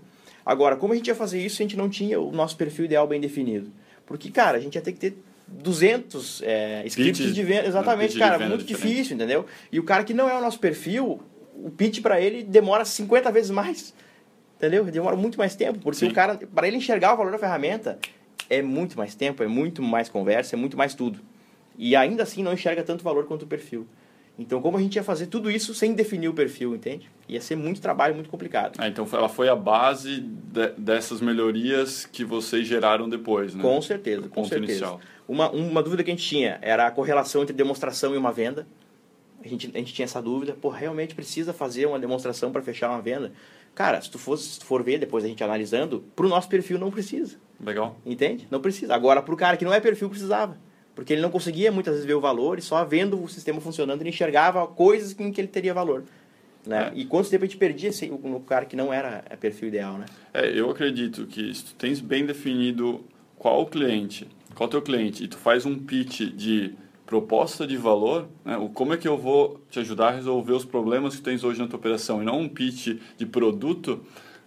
Agora, 0.45 0.75
como 0.75 0.93
a 0.93 0.95
gente 0.95 1.07
ia 1.07 1.15
fazer 1.15 1.43
isso 1.43 1.55
se 1.55 1.63
a 1.63 1.65
gente 1.65 1.75
não 1.75 1.89
tinha 1.89 2.19
o 2.21 2.31
nosso 2.31 2.55
perfil 2.57 2.85
ideal 2.85 3.07
bem 3.07 3.19
definido? 3.19 3.71
Porque, 4.05 4.29
cara, 4.29 4.59
a 4.59 4.61
gente 4.61 4.75
ia 4.75 4.81
ter 4.83 4.93
que 4.93 4.99
ter 4.99 5.17
200 5.47 6.43
é, 6.43 6.83
scripts 6.85 7.17
Pitches, 7.21 7.33
de 7.33 7.43
venda. 7.43 7.63
né, 7.63 7.67
Exatamente, 7.69 8.11
pitch 8.11 8.19
cara, 8.19 8.37
venda 8.37 8.49
muito 8.49 8.65
diferente. 8.65 8.93
difícil, 8.93 9.15
entendeu? 9.15 9.47
E 9.71 9.79
o 9.79 9.83
cara 9.83 10.03
que 10.03 10.13
não 10.13 10.29
é 10.29 10.37
o 10.37 10.41
nosso 10.41 10.59
perfil, 10.59 11.19
o 11.55 11.71
pitch 11.71 12.01
para 12.03 12.21
ele 12.21 12.43
demora 12.43 12.85
50 12.85 13.31
vezes 13.31 13.49
mais. 13.49 13.95
Entendeu? 14.57 14.85
Demora 14.85 15.15
muito 15.15 15.39
mais 15.39 15.55
tempo, 15.55 15.79
porque 15.79 16.01
Sim. 16.01 16.09
o 16.09 16.13
cara, 16.13 16.37
para 16.53 16.67
ele 16.67 16.77
enxergar 16.77 17.15
o 17.15 17.17
valor 17.17 17.31
da 17.31 17.39
ferramenta, 17.39 17.97
é 18.47 18.61
muito 18.61 18.95
mais 18.95 19.15
tempo, 19.15 19.41
é 19.41 19.47
muito 19.47 19.81
mais 19.81 20.07
conversa, 20.07 20.55
é 20.55 20.59
muito 20.59 20.77
mais 20.77 20.93
tudo. 20.93 21.19
E 21.79 21.95
ainda 21.95 22.23
assim 22.23 22.43
não 22.43 22.51
enxerga 22.53 22.83
tanto 22.83 23.03
valor 23.03 23.25
quanto 23.25 23.43
o 23.43 23.47
perfil. 23.47 23.87
Então, 24.37 24.61
como 24.61 24.77
a 24.77 24.81
gente 24.81 24.95
ia 24.95 25.03
fazer 25.03 25.27
tudo 25.27 25.49
isso 25.49 25.73
sem 25.73 25.93
definir 25.93 26.27
o 26.29 26.33
perfil, 26.33 26.75
entende? 26.75 27.09
Ia 27.27 27.41
ser 27.41 27.55
muito 27.55 27.81
trabalho, 27.81 28.13
muito 28.15 28.29
complicado. 28.29 28.75
Ah, 28.77 28.87
então 28.87 29.07
ela 29.11 29.27
foi 29.27 29.49
a 29.49 29.55
base 29.55 30.19
de- 30.21 30.69
dessas 30.77 31.19
melhorias 31.19 32.05
que 32.05 32.23
vocês 32.23 32.65
geraram 32.67 33.09
depois, 33.09 33.53
né? 33.55 33.61
Com 33.61 33.81
certeza, 33.81 34.21
O 34.21 34.23
com 34.29 34.35
ponto 34.35 34.49
certeza. 34.49 34.71
inicial. 34.71 35.01
Uma, 35.27 35.49
uma 35.51 35.81
dúvida 35.83 36.03
que 36.03 36.11
a 36.11 36.13
gente 36.13 36.25
tinha 36.25 36.57
era 36.61 36.85
a 36.87 36.91
correlação 36.91 37.41
entre 37.43 37.53
demonstração 37.53 38.13
e 38.13 38.17
uma 38.17 38.31
venda. 38.31 38.65
A 39.43 39.47
gente, 39.47 39.71
a 39.73 39.77
gente 39.77 39.93
tinha 39.93 40.03
essa 40.05 40.21
dúvida, 40.21 40.53
pô, 40.59 40.69
realmente 40.69 41.15
precisa 41.15 41.53
fazer 41.53 41.85
uma 41.85 41.99
demonstração 41.99 42.51
para 42.51 42.61
fechar 42.61 42.89
uma 42.89 43.01
venda? 43.01 43.31
Cara, 43.75 44.01
se 44.01 44.09
tu, 44.11 44.17
for, 44.17 44.37
se 44.37 44.59
tu 44.59 44.65
for 44.65 44.83
ver 44.83 44.99
depois 44.99 45.23
a 45.23 45.27
gente 45.27 45.43
analisando, 45.43 46.03
pro 46.15 46.27
nosso 46.27 46.47
perfil 46.49 46.77
não 46.77 46.91
precisa, 46.91 47.37
Legal. 47.63 47.97
entende? 48.05 48.47
Não 48.51 48.59
precisa. 48.61 48.93
Agora, 48.95 49.21
pro 49.21 49.37
cara 49.37 49.55
que 49.57 49.63
não 49.65 49.73
é 49.73 49.79
perfil, 49.79 50.09
precisava. 50.09 50.57
Porque 50.99 51.13
ele 51.13 51.21
não 51.21 51.31
conseguia 51.31 51.71
muitas 51.71 51.93
vezes 51.93 52.05
ver 52.05 52.13
o 52.13 52.19
valor 52.19 52.59
e 52.59 52.61
só 52.61 52.83
vendo 52.83 53.23
o 53.23 53.29
sistema 53.29 53.61
funcionando 53.61 54.01
ele 54.01 54.09
enxergava 54.09 54.67
coisas 54.67 55.17
em 55.17 55.31
que 55.31 55.39
ele 55.39 55.47
teria 55.47 55.73
valor. 55.73 56.03
Né? 56.67 56.91
É. 56.93 56.99
E 56.99 57.05
quanto 57.05 57.29
tempo 57.29 57.45
a 57.45 57.47
gente 57.47 57.55
perdia 57.55 57.89
assim, 57.89 58.09
no 58.09 58.41
cara 58.41 58.65
que 58.65 58.75
não 58.75 58.91
era 58.91 59.23
é, 59.29 59.37
perfil 59.37 59.69
ideal, 59.69 59.97
né? 59.97 60.05
É, 60.33 60.51
eu 60.59 60.69
acredito 60.69 61.25
que 61.25 61.53
se 61.53 61.63
tu 61.63 61.75
tens 61.75 62.01
bem 62.01 62.25
definido 62.25 63.05
qual 63.37 63.61
o 63.61 63.65
cliente, 63.65 64.27
qual 64.53 64.67
o 64.67 64.69
teu 64.69 64.81
cliente, 64.81 65.23
e 65.23 65.29
tu 65.29 65.37
faz 65.37 65.65
um 65.65 65.79
pitch 65.79 66.33
de 66.35 66.75
proposta 67.05 67.65
de 67.65 67.77
valor, 67.77 68.27
né, 68.43 68.57
o 68.57 68.67
como 68.67 68.93
é 68.93 68.97
que 68.97 69.07
eu 69.07 69.17
vou 69.17 69.61
te 69.69 69.79
ajudar 69.79 70.09
a 70.09 70.11
resolver 70.11 70.51
os 70.51 70.65
problemas 70.65 71.15
que 71.15 71.21
tu 71.21 71.23
tens 71.23 71.45
hoje 71.45 71.61
na 71.61 71.67
tua 71.67 71.79
operação, 71.79 72.21
e 72.21 72.25
não 72.25 72.41
um 72.41 72.49
pitch 72.49 72.99
de 73.15 73.25
produto, 73.25 74.01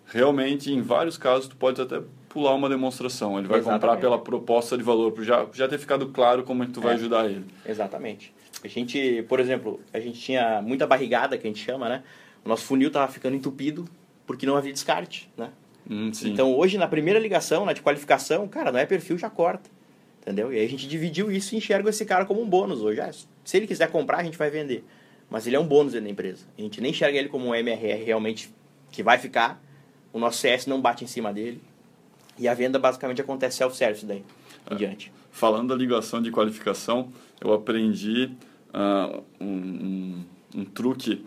realmente, 0.05 0.71
em 0.71 0.83
vários 0.83 1.17
casos, 1.17 1.49
tu 1.49 1.57
pode 1.57 1.81
até 1.81 2.03
pular 2.33 2.55
uma 2.55 2.69
demonstração. 2.69 3.39
Ele 3.39 3.47
vai 3.47 3.59
comprar 3.61 3.77
Exatamente. 3.77 4.01
pela 4.01 4.19
proposta 4.19 4.77
de 4.77 4.83
valor, 4.83 5.15
já, 5.23 5.47
já 5.53 5.69
ter 5.69 5.79
ficado 5.79 6.09
claro 6.09 6.43
como 6.43 6.63
é 6.63 6.67
que 6.67 6.73
tu 6.73 6.81
vai 6.81 6.93
É. 6.93 6.95
ajudar 6.97 7.27
ele. 7.27 7.45
Exatamente. 7.67 8.33
A 8.65 8.69
gente, 8.69 9.23
por 9.29 9.39
exemplo, 9.41 9.81
a 9.93 10.01
gente 10.01 10.19
tinha 10.21 10.63
muita 10.63 10.87
barrigada, 10.87 11.37
que 11.37 11.47
a 11.47 11.51
gente 11.51 11.63
chama, 11.63 11.89
né? 11.89 12.03
O 12.45 12.49
nosso 12.49 12.65
funil 12.65 12.89
estava 12.89 13.11
ficando 13.13 13.37
entupido 13.37 13.85
porque 14.27 14.47
não 14.47 14.57
havia 14.57 14.73
descarte, 14.73 15.29
né? 15.37 15.51
Hum. 15.91 16.11
Então, 16.25 16.55
hoje, 16.57 16.79
na 16.79 16.87
primeira 16.87 17.19
ligação, 17.19 17.65
na 17.67 17.73
de 17.73 17.83
qualificação, 17.83 18.47
cara, 18.49 18.71
não 18.73 18.79
é 18.79 18.87
perfil, 18.87 19.19
já 19.19 19.29
corta. 19.29 19.69
Entendeu? 20.23 20.53
E 20.53 20.59
aí 20.59 20.65
a 20.65 20.69
gente 20.69 20.87
dividiu 20.87 21.33
isso 21.33 21.55
e 21.55 21.59
enxerga 21.59 21.91
esse 21.91 22.05
cara 22.05 22.25
como 22.25 22.41
um 22.41 22.49
bônus 22.49 22.81
hoje. 22.81 23.01
Ah, 23.01 23.11
se 23.45 23.57
ele 23.57 23.67
quiser 23.67 23.91
comprar, 23.91 24.19
a 24.19 24.23
gente 24.25 24.39
vai 24.39 24.49
vender. 24.51 24.85
Mas 25.29 25.47
ele 25.49 25.57
é 25.57 25.61
um 25.61 25.67
bônus 25.67 25.93
dentro 25.95 26.05
da 26.07 26.13
empresa. 26.13 26.47
A 26.57 26.63
gente 26.63 26.81
nem 26.81 26.93
enxerga 26.93 27.19
ele 27.19 27.29
como 27.29 27.49
um 27.49 27.55
MRR 27.55 28.05
realmente 28.05 28.49
que 28.93 29.03
vai 29.03 29.19
ficar. 29.19 29.61
O 30.13 30.21
nosso 30.21 30.39
CS 30.39 30.67
não 30.67 30.81
bate 30.81 31.03
em 31.03 31.09
cima 31.09 31.33
dele. 31.33 31.61
E 32.39 32.49
a 32.49 32.55
venda 32.55 32.79
basicamente 32.79 33.21
acontece 33.21 33.59
self-service 33.59 34.07
daí 34.07 34.25
em 34.71 34.77
diante. 34.77 35.13
Falando 35.31 35.69
da 35.69 35.75
ligação 35.75 36.21
de 36.21 36.31
qualificação, 36.31 37.13
eu 37.41 37.53
aprendi 37.53 38.31
ah, 38.73 39.21
um, 39.41 39.47
um, 39.47 40.25
um 40.57 40.65
truque 40.65 41.25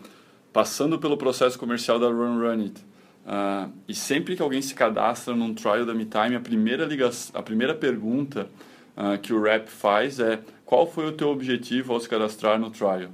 passando 0.52 0.98
pelo 0.98 1.16
processo 1.16 1.58
comercial 1.58 1.98
da 1.98 2.06
Run 2.06 2.38
Run 2.38 2.62
It. 2.62 2.84
Ah, 3.26 3.68
e 3.88 3.94
sempre 3.94 4.36
que 4.36 4.42
alguém 4.42 4.62
se 4.62 4.74
cadastra 4.74 5.34
num 5.34 5.52
trial 5.52 5.84
da 5.84 5.94
MeTime, 5.94 6.36
a 6.36 6.40
primeira, 6.40 6.84
ligação, 6.84 7.38
a 7.38 7.42
primeira 7.42 7.74
pergunta 7.74 8.48
ah, 8.96 9.18
que 9.18 9.32
o 9.32 9.42
rep 9.42 9.68
faz 9.68 10.20
é 10.20 10.40
qual 10.64 10.90
foi 10.90 11.06
o 11.06 11.12
teu 11.12 11.28
objetivo 11.28 11.92
ao 11.92 12.00
se 12.00 12.08
cadastrar 12.08 12.58
no 12.58 12.70
trial? 12.70 13.10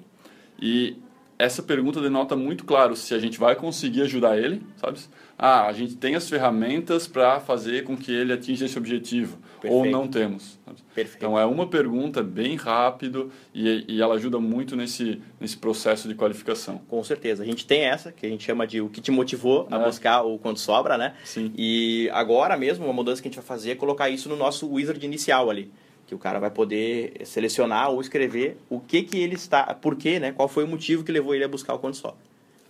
E 0.61 0.97
essa 1.39 1.63
pergunta 1.63 2.01
denota 2.01 2.37
muito 2.37 2.65
claro 2.65 2.95
se 2.95 3.15
a 3.15 3.19
gente 3.19 3.39
vai 3.39 3.57
conseguir 3.57 4.03
ajudar 4.03 4.39
ele, 4.39 4.63
sabe? 4.77 5.01
Ah, 5.45 5.67
a 5.67 5.73
gente 5.73 5.97
tem 5.97 6.15
as 6.15 6.29
ferramentas 6.29 7.09
para 7.09 7.41
fazer 7.41 7.83
com 7.83 7.97
que 7.97 8.13
ele 8.13 8.33
atinja 8.33 8.65
esse 8.67 8.79
objetivo, 8.79 9.39
ou 9.57 9.61
Perfeito. 9.83 9.91
não 9.91 10.07
temos. 10.07 10.57
Perfeito. 10.95 11.17
Então 11.17 11.37
é 11.39 11.45
uma 11.45 11.67
pergunta 11.67 12.23
bem 12.23 12.55
rápido 12.55 13.29
e, 13.53 13.85
e 13.89 14.01
ela 14.01 14.15
ajuda 14.15 14.39
muito 14.39 14.77
nesse, 14.77 15.21
nesse 15.41 15.57
processo 15.57 16.07
de 16.07 16.15
qualificação. 16.15 16.81
Com 16.87 17.03
certeza. 17.03 17.43
A 17.43 17.47
gente 17.47 17.67
tem 17.67 17.81
essa, 17.81 18.13
que 18.13 18.25
a 18.25 18.29
gente 18.29 18.45
chama 18.45 18.67
de 18.69 18.81
o 18.81 18.89
que 18.89 19.01
te 19.01 19.11
motivou 19.11 19.67
a 19.69 19.81
É. 19.81 19.85
buscar 19.85 20.23
o 20.23 20.39
quanto 20.39 20.61
sobra, 20.61 20.97
né? 20.97 21.15
Sim. 21.25 21.53
E 21.57 22.09
agora 22.13 22.57
mesmo, 22.57 22.85
uma 22.85 22.93
mudança 22.95 23.21
que 23.21 23.27
a 23.27 23.31
gente 23.31 23.37
vai 23.41 23.45
fazer 23.45 23.73
é 23.73 23.75
colocar 23.75 24.09
isso 24.11 24.29
no 24.29 24.37
nosso 24.37 24.71
wizard 24.73 25.05
inicial 25.05 25.51
ali. 25.51 25.71
que 26.07 26.15
o 26.15 26.19
cara 26.19 26.39
vai 26.39 26.51
poder 26.51 27.15
selecionar 27.25 27.91
ou 27.91 28.01
escrever 28.01 28.59
o 28.69 28.79
que 28.79 29.03
que 29.03 29.19
ele 29.19 29.35
está, 29.35 29.73
por 29.75 29.97
quê, 29.97 30.21
né? 30.21 30.31
Qual 30.31 30.47
foi 30.47 30.63
o 30.63 30.69
motivo 30.69 31.03
que 31.03 31.11
levou 31.11 31.35
ele 31.35 31.43
a 31.45 31.49
buscar 31.49 31.73
o 31.75 31.79
quanto 31.79 31.97
só. 31.97 32.15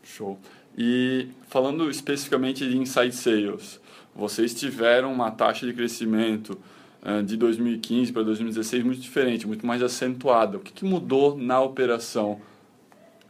Show. 0.04 0.38
E 0.76 1.28
falando 1.48 1.90
especificamente 1.90 2.68
de 2.68 2.76
inside 2.76 3.14
sales, 3.14 3.80
vocês 4.14 4.54
tiveram 4.54 5.12
uma 5.12 5.30
taxa 5.30 5.66
de 5.66 5.72
crescimento 5.72 6.58
uh, 7.02 7.22
de 7.22 7.36
2015 7.36 8.12
para 8.12 8.22
2016 8.22 8.84
muito 8.84 9.00
diferente, 9.00 9.46
muito 9.46 9.66
mais 9.66 9.82
acentuada. 9.82 10.56
O 10.56 10.60
que, 10.60 10.72
que, 10.72 10.84
mudou 10.84 11.36
na 11.36 11.60
operação? 11.60 12.40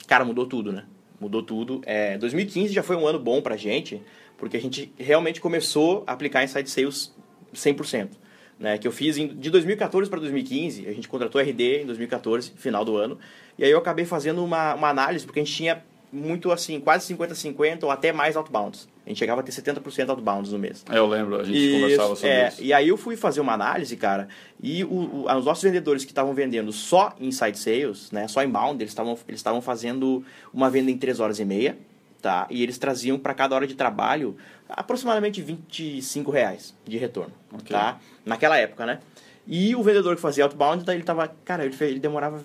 Cara, 0.06 0.24
mudou 0.24 0.46
tudo, 0.46 0.72
né? 0.72 0.84
Mudou 1.20 1.42
tudo. 1.42 1.80
É, 1.84 2.18
2015 2.18 2.72
já 2.72 2.82
foi 2.82 2.96
um 2.96 3.06
ano 3.06 3.18
bom 3.18 3.40
para 3.40 3.54
a 3.54 3.58
gente, 3.58 4.02
porque 4.36 4.56
a 4.56 4.60
gente 4.60 4.92
realmente 4.98 5.40
começou 5.40 6.04
a 6.06 6.12
aplicar 6.12 6.44
inside 6.44 6.68
sales 6.68 7.14
100%. 7.54 8.22
Né, 8.60 8.78
que 8.78 8.86
eu 8.86 8.92
fiz 8.92 9.16
em, 9.16 9.26
de 9.26 9.50
2014 9.50 10.08
para 10.08 10.20
2015, 10.20 10.86
a 10.86 10.92
gente 10.92 11.08
contratou 11.08 11.40
RD 11.40 11.82
em 11.82 11.86
2014, 11.86 12.52
final 12.54 12.84
do 12.84 12.96
ano, 12.96 13.18
e 13.58 13.64
aí 13.64 13.70
eu 13.70 13.78
acabei 13.78 14.04
fazendo 14.04 14.44
uma, 14.44 14.74
uma 14.74 14.88
análise, 14.88 15.24
porque 15.24 15.40
a 15.40 15.44
gente 15.44 15.56
tinha 15.56 15.82
muito 16.12 16.52
assim, 16.52 16.78
quase 16.78 17.14
50-50 17.14 17.84
ou 17.84 17.90
até 17.90 18.12
mais 18.12 18.36
outbounds. 18.36 18.86
A 19.04 19.08
gente 19.08 19.18
chegava 19.18 19.40
a 19.40 19.44
ter 19.44 19.50
70% 19.50 20.10
outbounds 20.10 20.52
no 20.52 20.58
mês. 20.58 20.84
É, 20.90 20.98
eu 20.98 21.06
lembro, 21.06 21.40
a 21.40 21.44
gente 21.44 21.80
conversava 21.80 22.14
sobre 22.14 22.28
é, 22.28 22.48
isso. 22.48 22.62
E 22.62 22.72
aí 22.72 22.88
eu 22.88 22.96
fui 22.96 23.16
fazer 23.16 23.40
uma 23.40 23.54
análise, 23.54 23.96
cara, 23.96 24.28
e 24.62 24.84
o, 24.84 24.88
o, 24.92 25.24
os 25.24 25.44
nossos 25.44 25.62
vendedores 25.62 26.04
que 26.04 26.10
estavam 26.10 26.34
vendendo 26.34 26.70
só 26.70 27.14
inside 27.18 27.58
sales, 27.58 28.12
né, 28.12 28.28
só 28.28 28.44
inbound, 28.44 28.82
eles 28.82 28.90
estavam 28.90 29.18
eles 29.26 29.42
fazendo 29.62 30.22
uma 30.52 30.68
venda 30.68 30.90
em 30.90 30.98
3 30.98 31.18
horas 31.18 31.40
e 31.40 31.44
meia, 31.44 31.78
tá? 32.20 32.46
E 32.50 32.62
eles 32.62 32.78
traziam 32.78 33.18
para 33.18 33.34
cada 33.34 33.54
hora 33.56 33.66
de 33.66 33.74
trabalho 33.74 34.36
aproximadamente 34.68 35.42
25 35.42 36.30
reais 36.30 36.74
de 36.86 36.96
retorno, 36.98 37.32
okay. 37.52 37.76
tá? 37.76 37.98
Naquela 38.24 38.56
época, 38.58 38.86
né? 38.86 39.00
E 39.46 39.74
o 39.74 39.82
vendedor 39.82 40.14
que 40.14 40.22
fazia 40.22 40.44
outbound, 40.44 40.88
ele 40.88 41.02
tava, 41.02 41.28
cara, 41.44 41.64
ele 41.64 41.98
demorava 41.98 42.40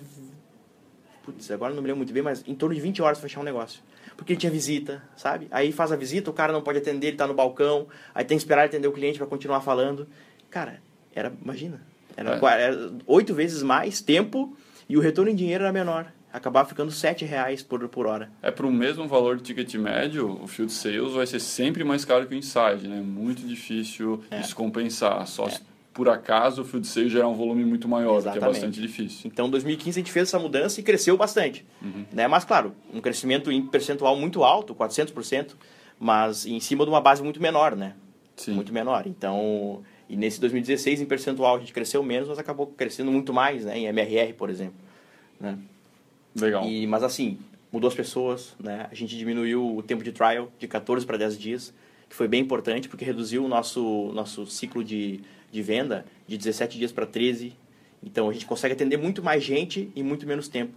putz, 1.32 1.50
agora 1.50 1.74
não 1.74 1.82
me 1.82 1.86
lembro 1.86 1.98
muito 1.98 2.12
bem, 2.12 2.22
mas 2.22 2.42
em 2.46 2.54
torno 2.54 2.74
de 2.74 2.80
20 2.80 3.02
horas 3.02 3.20
fechar 3.20 3.40
um 3.40 3.44
negócio. 3.44 3.80
Porque 4.16 4.32
ele 4.32 4.40
tinha 4.40 4.50
visita, 4.50 5.02
sabe? 5.16 5.46
Aí 5.50 5.70
faz 5.70 5.92
a 5.92 5.96
visita, 5.96 6.30
o 6.30 6.32
cara 6.32 6.52
não 6.52 6.62
pode 6.62 6.78
atender, 6.78 7.08
ele 7.08 7.14
está 7.14 7.26
no 7.26 7.34
balcão, 7.34 7.86
aí 8.14 8.24
tem 8.24 8.36
que 8.36 8.42
esperar 8.42 8.64
atender 8.64 8.88
o 8.88 8.92
cliente 8.92 9.18
para 9.18 9.26
continuar 9.26 9.60
falando. 9.60 10.08
Cara, 10.50 10.80
era, 11.14 11.32
imagina, 11.42 11.80
era, 12.16 12.36
é. 12.36 12.70
oito 13.06 13.34
vezes 13.34 13.62
mais 13.62 14.00
tempo 14.00 14.56
e 14.88 14.96
o 14.96 15.00
retorno 15.00 15.30
em 15.30 15.36
dinheiro 15.36 15.64
era 15.64 15.72
menor 15.72 16.10
acabava 16.32 16.68
ficando 16.68 16.90
sete 16.90 17.24
reais 17.24 17.62
por, 17.62 17.86
por 17.88 18.06
hora. 18.06 18.30
É 18.42 18.50
para 18.50 18.66
o 18.66 18.70
mesmo 18.70 19.06
valor 19.08 19.36
de 19.36 19.42
ticket 19.42 19.74
médio, 19.74 20.40
o 20.42 20.46
field 20.46 20.72
sales 20.72 21.12
vai 21.12 21.26
ser 21.26 21.40
sempre 21.40 21.84
mais 21.84 22.04
caro 22.04 22.26
que 22.26 22.34
o 22.34 22.38
inside, 22.38 22.86
né? 22.86 23.00
Muito 23.00 23.46
difícil 23.46 24.22
é. 24.30 24.40
isso 24.40 24.54
compensar. 24.54 25.26
Só 25.26 25.46
é 25.46 25.58
por 25.98 26.08
acaso 26.08 26.62
o 26.62 26.64
field 26.64 26.86
sales 26.86 27.10
gerar 27.10 27.26
um 27.26 27.34
volume 27.34 27.64
muito 27.64 27.88
maior, 27.88 28.18
Exatamente. 28.18 28.38
que 28.38 28.44
é 28.44 28.48
bastante 28.52 28.80
difícil. 28.80 29.22
Então, 29.24 29.48
em 29.48 29.50
2015 29.50 29.98
a 29.98 30.00
gente 30.00 30.12
fez 30.12 30.28
essa 30.28 30.38
mudança 30.38 30.78
e 30.78 30.84
cresceu 30.84 31.16
bastante. 31.16 31.66
Uhum. 31.82 32.04
Né? 32.12 32.28
Mas, 32.28 32.44
claro, 32.44 32.72
um 32.94 33.00
crescimento 33.00 33.50
em 33.50 33.66
percentual 33.66 34.14
muito 34.14 34.44
alto, 34.44 34.76
400%, 34.76 35.54
mas 35.98 36.46
em 36.46 36.60
cima 36.60 36.84
de 36.84 36.90
uma 36.90 37.00
base 37.00 37.20
muito 37.20 37.42
menor, 37.42 37.74
né? 37.74 37.94
Sim. 38.36 38.52
Muito 38.52 38.72
menor. 38.72 39.08
Então, 39.08 39.82
e 40.08 40.16
nesse 40.16 40.40
2016 40.40 41.00
em 41.00 41.04
percentual 41.04 41.56
a 41.56 41.58
gente 41.58 41.72
cresceu 41.72 42.00
menos, 42.00 42.28
mas 42.28 42.38
acabou 42.38 42.68
crescendo 42.68 43.10
muito 43.10 43.34
mais, 43.34 43.64
né? 43.64 43.76
Em 43.76 43.86
MRR, 43.86 44.34
por 44.34 44.50
exemplo. 44.50 44.78
Né? 45.40 45.58
Legal. 46.40 46.64
E, 46.64 46.86
mas 46.86 47.02
assim, 47.02 47.38
mudou 47.72 47.88
as 47.88 47.94
pessoas, 47.94 48.54
né? 48.56 48.86
A 48.88 48.94
gente 48.94 49.18
diminuiu 49.18 49.78
o 49.78 49.82
tempo 49.82 50.04
de 50.04 50.12
trial 50.12 50.48
de 50.60 50.68
14 50.68 51.04
para 51.04 51.16
10 51.16 51.36
dias, 51.36 51.74
que 52.08 52.16
foi 52.16 52.28
bem 52.28 52.40
importante 52.40 52.88
porque 52.88 53.04
reduziu 53.04 53.44
o 53.44 53.48
nosso, 53.48 54.12
nosso 54.14 54.46
ciclo 54.46 54.82
de 54.82 55.20
de 55.50 55.62
venda 55.62 56.04
de 56.26 56.36
17 56.36 56.78
dias 56.78 56.92
para 56.92 57.06
13. 57.06 57.52
Então 58.02 58.28
a 58.28 58.32
gente 58.32 58.46
consegue 58.46 58.74
atender 58.74 58.96
muito 58.96 59.22
mais 59.22 59.42
gente 59.42 59.90
em 59.94 60.02
muito 60.02 60.26
menos 60.26 60.48
tempo. 60.48 60.72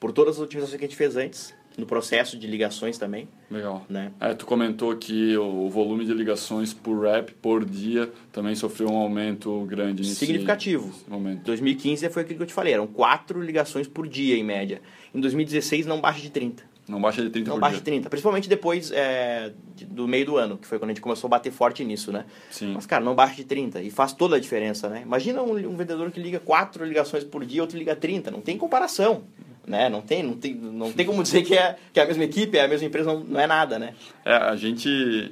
Por 0.00 0.12
todas 0.12 0.36
as 0.36 0.42
otimizações 0.42 0.78
que 0.78 0.84
a 0.84 0.88
gente 0.88 0.96
fez 0.96 1.16
antes, 1.16 1.54
no 1.76 1.84
processo 1.84 2.38
de 2.38 2.46
ligações 2.46 2.98
também. 2.98 3.28
Legal. 3.50 3.84
Né? 3.88 4.12
É, 4.20 4.32
tu 4.32 4.46
comentou 4.46 4.96
que 4.96 5.36
o 5.36 5.68
volume 5.68 6.04
de 6.04 6.12
ligações 6.12 6.72
por 6.72 7.04
rep 7.04 7.32
por 7.34 7.64
dia 7.64 8.10
também 8.32 8.54
sofreu 8.54 8.88
um 8.90 8.96
aumento 8.96 9.64
grande 9.64 10.02
nesse 10.02 10.16
Significativo. 10.16 10.92
momento. 11.06 11.42
2015 11.44 12.08
foi 12.10 12.22
aquilo 12.22 12.38
que 12.38 12.42
eu 12.44 12.46
te 12.48 12.54
falei, 12.54 12.74
eram 12.74 12.86
quatro 12.86 13.42
ligações 13.42 13.86
por 13.86 14.08
dia 14.08 14.36
em 14.36 14.44
média. 14.44 14.80
Em 15.14 15.20
2016 15.20 15.86
não 15.86 16.00
baixa 16.00 16.20
de 16.20 16.30
30. 16.30 16.67
Não 16.88 17.00
baixa 17.00 17.22
de 17.22 17.28
30 17.28 17.50
Não 17.50 17.60
baixa 17.60 17.76
de 17.76 17.82
30, 17.82 18.08
principalmente 18.08 18.48
depois 18.48 18.90
é, 18.90 19.52
do 19.86 20.08
meio 20.08 20.24
do 20.24 20.36
ano, 20.38 20.56
que 20.56 20.66
foi 20.66 20.78
quando 20.78 20.90
a 20.90 20.94
gente 20.94 21.02
começou 21.02 21.28
a 21.28 21.30
bater 21.30 21.52
forte 21.52 21.84
nisso, 21.84 22.10
né? 22.10 22.24
Sim. 22.50 22.72
Mas, 22.74 22.86
cara, 22.86 23.04
não 23.04 23.14
baixa 23.14 23.36
de 23.36 23.44
30 23.44 23.82
e 23.82 23.90
faz 23.90 24.14
toda 24.14 24.36
a 24.36 24.40
diferença, 24.40 24.88
né? 24.88 25.02
Imagina 25.04 25.42
um, 25.42 25.52
um 25.52 25.76
vendedor 25.76 26.10
que 26.10 26.18
liga 26.18 26.40
quatro 26.40 26.84
ligações 26.84 27.24
por 27.24 27.44
dia, 27.44 27.60
outro 27.60 27.76
liga 27.76 27.94
30, 27.94 28.30
não 28.30 28.40
tem 28.40 28.56
comparação, 28.56 29.24
né? 29.66 29.90
Não 29.90 30.00
tem, 30.00 30.22
não 30.22 30.34
tem, 30.34 30.54
não 30.54 30.90
tem 30.90 31.04
como 31.04 31.22
dizer 31.22 31.42
que 31.42 31.54
é, 31.54 31.76
que 31.92 32.00
é 32.00 32.04
a 32.04 32.06
mesma 32.06 32.24
equipe, 32.24 32.56
é 32.56 32.64
a 32.64 32.68
mesma 32.68 32.86
empresa, 32.86 33.12
não, 33.12 33.20
não 33.20 33.40
é 33.40 33.46
nada, 33.46 33.78
né? 33.78 33.94
É, 34.24 34.34
a 34.34 34.56
gente 34.56 35.30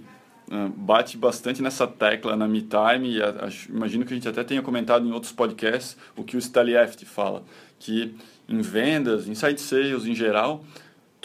uh, 0.50 0.68
bate 0.76 1.16
bastante 1.16 1.62
nessa 1.62 1.86
tecla 1.86 2.36
na 2.36 2.46
MeTime 2.46 3.16
e 3.16 3.22
a, 3.22 3.28
a, 3.28 3.48
imagino 3.70 4.04
que 4.04 4.12
a 4.12 4.16
gente 4.16 4.28
até 4.28 4.44
tenha 4.44 4.60
comentado 4.60 5.08
em 5.08 5.12
outros 5.12 5.32
podcasts 5.32 5.96
o 6.14 6.22
que 6.22 6.36
o 6.36 6.38
Stalieft 6.38 7.06
fala, 7.06 7.42
que 7.78 8.14
em 8.46 8.60
vendas, 8.60 9.26
em 9.26 9.34
site 9.34 9.60
sales 9.60 10.04
em 10.04 10.14
geral 10.14 10.62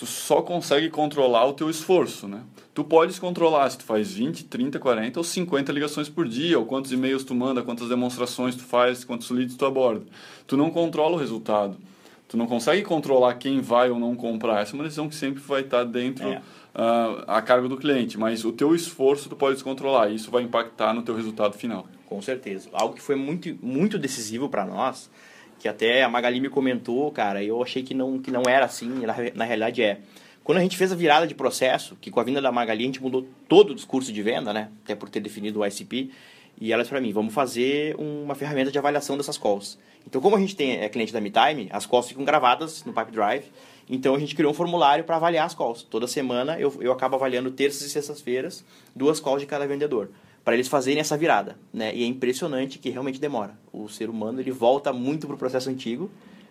tu 0.01 0.07
só 0.07 0.41
consegue 0.41 0.89
controlar 0.89 1.45
o 1.45 1.53
teu 1.53 1.69
esforço, 1.69 2.27
né? 2.27 2.41
Tu 2.73 2.83
podes 2.83 3.19
controlar 3.19 3.69
se 3.69 3.77
tu 3.77 3.83
faz 3.83 4.11
20, 4.11 4.45
30, 4.45 4.79
40 4.79 5.19
ou 5.19 5.23
50 5.23 5.71
ligações 5.71 6.09
por 6.09 6.27
dia, 6.27 6.57
ou 6.57 6.65
quantos 6.65 6.91
e-mails 6.91 7.23
tu 7.23 7.35
manda, 7.35 7.61
quantas 7.61 7.87
demonstrações 7.87 8.55
tu 8.55 8.63
faz, 8.63 9.03
quantos 9.03 9.29
leads 9.29 9.55
tu 9.55 9.63
aborda. 9.63 10.03
Tu 10.47 10.57
não 10.57 10.71
controla 10.71 11.17
o 11.17 11.19
resultado. 11.19 11.77
Tu 12.27 12.35
não 12.35 12.47
consegue 12.47 12.81
controlar 12.81 13.35
quem 13.35 13.61
vai 13.61 13.91
ou 13.91 13.99
não 13.99 14.15
comprar. 14.15 14.61
Essa 14.61 14.71
é 14.71 14.75
uma 14.75 14.85
decisão 14.85 15.07
que 15.07 15.13
sempre 15.13 15.39
vai 15.39 15.61
estar 15.61 15.83
dentro 15.83 16.27
é. 16.27 16.41
uh, 16.73 17.23
a 17.27 17.39
cargo 17.39 17.69
do 17.69 17.77
cliente, 17.77 18.17
mas 18.17 18.43
o 18.43 18.51
teu 18.51 18.73
esforço 18.73 19.29
tu 19.29 19.35
pode 19.35 19.63
controlar 19.63 20.09
e 20.09 20.15
isso 20.15 20.31
vai 20.31 20.41
impactar 20.41 20.95
no 20.95 21.03
teu 21.03 21.15
resultado 21.15 21.53
final. 21.53 21.85
Com 22.07 22.19
certeza. 22.23 22.69
Algo 22.73 22.95
que 22.95 23.03
foi 23.03 23.15
muito, 23.15 23.55
muito 23.61 23.99
decisivo 23.99 24.49
para 24.49 24.65
nós 24.65 25.11
que 25.61 25.67
até 25.67 26.01
a 26.01 26.09
Magali 26.09 26.41
me 26.41 26.49
comentou, 26.49 27.11
cara, 27.11 27.43
eu 27.43 27.61
achei 27.61 27.83
que 27.83 27.93
não, 27.93 28.17
que 28.17 28.31
não 28.31 28.41
era 28.49 28.65
assim, 28.65 28.89
na, 29.05 29.15
na 29.35 29.45
realidade 29.45 29.83
é. 29.83 29.99
Quando 30.43 30.57
a 30.57 30.61
gente 30.61 30.75
fez 30.75 30.91
a 30.91 30.95
virada 30.95 31.27
de 31.27 31.35
processo, 31.35 31.95
que 32.01 32.09
com 32.09 32.19
a 32.19 32.23
vinda 32.23 32.41
da 32.41 32.51
Magali 32.51 32.81
a 32.83 32.87
gente 32.87 33.01
mudou 33.01 33.27
todo 33.47 33.69
o 33.69 33.75
discurso 33.75 34.11
de 34.11 34.23
venda, 34.23 34.51
né? 34.51 34.71
Até 34.83 34.95
por 34.95 35.07
ter 35.07 35.19
definido 35.19 35.59
o 35.59 35.65
ICP, 35.65 36.09
e 36.59 36.73
ela 36.73 36.81
disse 36.81 36.89
para 36.89 36.99
mim, 36.99 37.13
vamos 37.13 37.31
fazer 37.31 37.95
uma 37.95 38.33
ferramenta 38.33 38.71
de 38.71 38.79
avaliação 38.79 39.15
dessas 39.15 39.37
calls. 39.37 39.77
Então, 40.05 40.19
como 40.19 40.35
a 40.35 40.39
gente 40.39 40.55
tem 40.55 40.79
é 40.79 40.89
cliente 40.89 41.13
da 41.13 41.21
MeTime, 41.21 41.69
as 41.71 41.85
calls 41.85 42.07
ficam 42.07 42.25
gravadas 42.25 42.83
no 42.83 42.91
Pipe 42.91 43.11
Drive, 43.11 43.45
então 43.87 44.15
a 44.15 44.19
gente 44.19 44.33
criou 44.33 44.51
um 44.51 44.55
formulário 44.55 45.03
para 45.03 45.17
avaliar 45.17 45.45
as 45.45 45.53
calls. 45.53 45.83
Toda 45.83 46.07
semana 46.07 46.59
eu, 46.59 46.75
eu 46.81 46.91
acabo 46.91 47.15
avaliando 47.15 47.51
terças 47.51 47.83
e 47.83 47.89
sextas-feiras 47.91 48.65
duas 48.95 49.19
calls 49.19 49.41
de 49.41 49.45
cada 49.45 49.67
vendedor 49.67 50.09
para 50.43 50.55
eles 50.55 50.67
fazerem 50.67 50.99
essa 50.99 51.17
virada, 51.17 51.57
né? 51.73 51.95
E 51.95 52.03
é 52.03 52.05
impressionante 52.05 52.79
que 52.79 52.89
realmente 52.89 53.19
demora. 53.19 53.57
O 53.71 53.87
ser 53.87 54.09
humano 54.09 54.39
ele 54.39 54.51
volta 54.51 54.91
muito 54.91 55.27
para 55.27 55.35
o 55.35 55.39
processo 55.39 55.69
antigo, 55.69 56.09